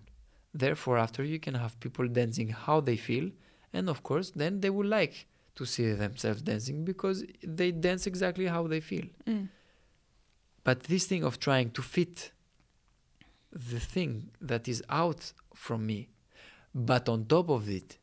[0.55, 3.27] Therefore after you can have people dancing how they feel
[3.73, 8.47] and of course then they will like to see themselves dancing because they dance exactly
[8.47, 9.07] how they feel.
[9.27, 9.49] Mm.
[10.69, 12.33] but this thing of trying to fit
[13.73, 15.33] the thing that is out
[15.65, 16.09] from me
[16.75, 17.99] but on top of it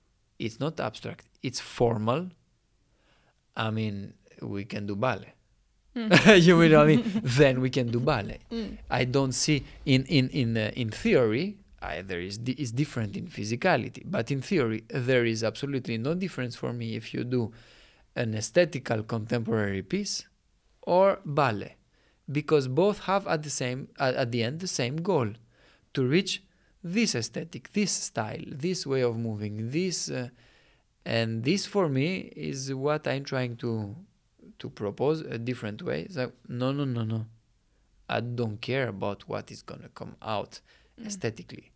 [0.45, 1.25] it's not abstract.
[1.43, 2.29] It's formal.
[3.55, 5.33] I mean we can do ballet.
[5.95, 7.03] You know what i mean?
[7.41, 8.39] Then we can do ballet.
[8.51, 8.77] Mm.
[8.89, 11.47] i don't see in in in uh, in theory
[11.81, 14.03] I, there is di- is different in physicality.
[14.05, 17.51] But in theory there is absolutely no difference for me if you do
[18.15, 20.15] an aesthetical contemporary piece
[20.83, 21.75] or ballet.
[22.31, 25.29] Because both have at the same at, at the end the same goal.
[25.95, 26.43] To reach
[26.84, 30.29] this aesthetic this style this way of moving this uh,
[31.05, 33.95] and this for me is what i'm trying to
[34.59, 37.25] to propose a different way it's like no no no no
[38.09, 40.59] i don't care about what is going to come out
[40.99, 41.07] Mm.
[41.07, 41.71] aesthetically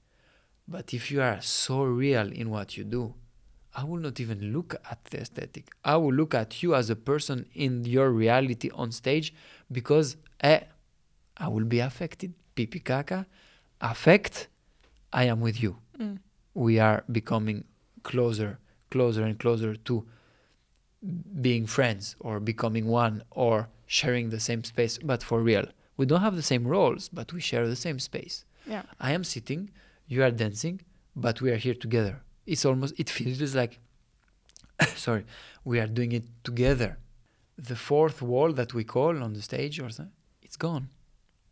[0.68, 3.14] but if you are so real in what you do
[3.78, 5.70] I will not even look at the aesthetic.
[5.84, 9.34] I will look at you as a person in your reality on stage
[9.70, 10.62] because eh,
[11.36, 12.34] I will be affected.
[12.56, 13.26] Pipi caca,
[13.82, 14.48] affect,
[15.16, 15.78] I am with you.
[15.98, 16.20] Mm.
[16.54, 17.64] We are becoming
[18.04, 18.60] closer,
[18.92, 20.06] closer and closer to
[21.42, 25.66] being friends or becoming one or sharing the same space, but for real.
[25.98, 28.44] We don't have the same roles, but we share the same space.
[28.68, 28.84] Yeah.
[29.00, 29.70] I am sitting,
[30.08, 30.82] you are dancing,
[31.16, 32.22] but we are here together.
[32.46, 33.80] It's almost, it feels like,
[34.96, 35.24] sorry,
[35.64, 36.98] we are doing it together.
[37.58, 40.90] The fourth wall that we call on the stage or something, it's gone.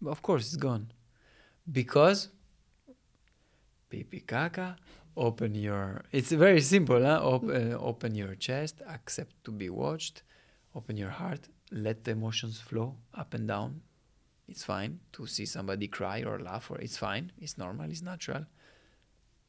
[0.05, 0.91] Of course, it's gone.
[1.72, 2.28] Because,
[3.94, 4.76] pipi caca,
[5.16, 7.20] open your, it's very simple, huh?
[7.24, 10.24] Op- uh, open your chest, accept to be watched,
[10.76, 13.82] open your heart, let the emotions flow up and down,
[14.48, 18.43] it's fine to see somebody cry or laugh or it's fine it's normal it's natural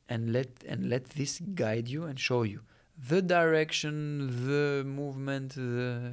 [0.08, 2.60] and let and let this guide you and show you
[3.08, 3.92] the direction
[4.46, 6.12] the movement the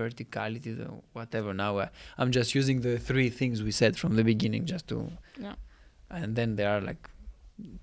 [0.00, 4.24] verticality the whatever now uh, i'm just using the three things we said from the
[4.24, 4.96] beginning just to
[5.38, 5.56] Yeah.
[6.10, 7.02] and then there are like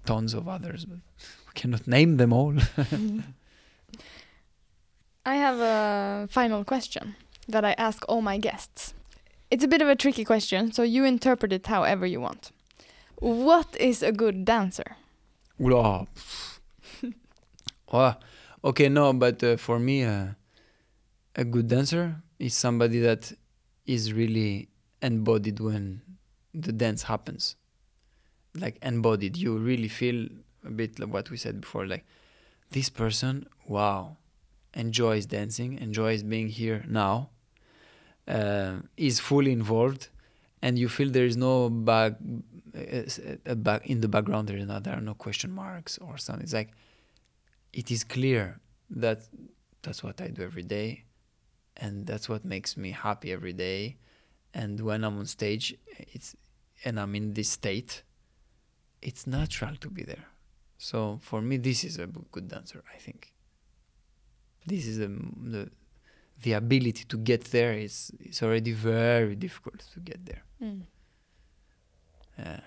[0.06, 1.00] tons of others but
[1.48, 2.56] we cannot name them all
[5.26, 7.16] I have a final question
[7.48, 8.94] that I ask all my guests.
[9.50, 12.52] It's a bit of a tricky question, so you interpret it however you want.
[13.16, 14.98] What is a good dancer?
[15.60, 16.08] Oh.
[17.92, 18.14] oh.
[18.64, 20.28] Okay, no, but uh, for me, uh,
[21.36, 23.32] a good dancer is somebody that
[23.86, 24.70] is really
[25.02, 26.02] embodied when
[26.54, 27.56] the dance happens.
[28.58, 30.28] Like embodied, you really feel
[30.66, 31.86] a bit like what we said before.
[31.86, 32.06] Like
[32.72, 34.18] this person, wow,
[34.74, 37.30] enjoys dancing, enjoys being here now,
[38.28, 40.08] uh, is fully involved,
[40.62, 42.14] and you feel there is no back,
[42.76, 44.48] uh, in the background.
[44.48, 46.44] There is not, there are no question marks or something.
[46.44, 46.72] It's like
[47.74, 48.60] it is clear
[48.90, 49.28] that
[49.82, 51.04] that's what I do every day,
[51.78, 53.98] and that's what makes me happy every day.
[54.54, 55.76] And when I'm on stage,
[56.14, 56.36] it's
[56.86, 58.04] and I'm in this state,
[59.02, 60.26] it's natural to be there.
[60.78, 62.84] So for me, this is a good dancer.
[62.94, 63.34] I think
[64.66, 65.70] this is the the,
[66.44, 70.44] the ability to get there is is already very difficult to get there.
[70.62, 70.82] Mm.
[72.38, 72.60] Yeah,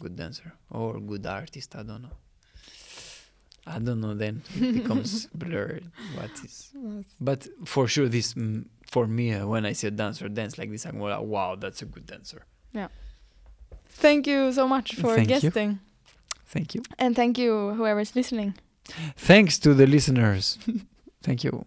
[0.00, 1.76] good dancer or good artist.
[1.76, 2.16] I don't know.
[3.66, 4.14] I don't know.
[4.14, 5.84] Then it becomes blurred.
[6.16, 6.70] What is?
[7.20, 10.70] But for sure, this mm, for me uh, when I see a dancer dance like
[10.70, 12.46] this, I'm like, wow, that's a good dancer.
[14.00, 15.40] Thank you so much for Thank you.
[15.40, 15.78] guesting.
[16.46, 16.82] Thank you.
[16.98, 18.54] And thank you, whoever's listening.
[19.16, 20.58] Thanks to the listeners.
[21.22, 21.64] Thank you.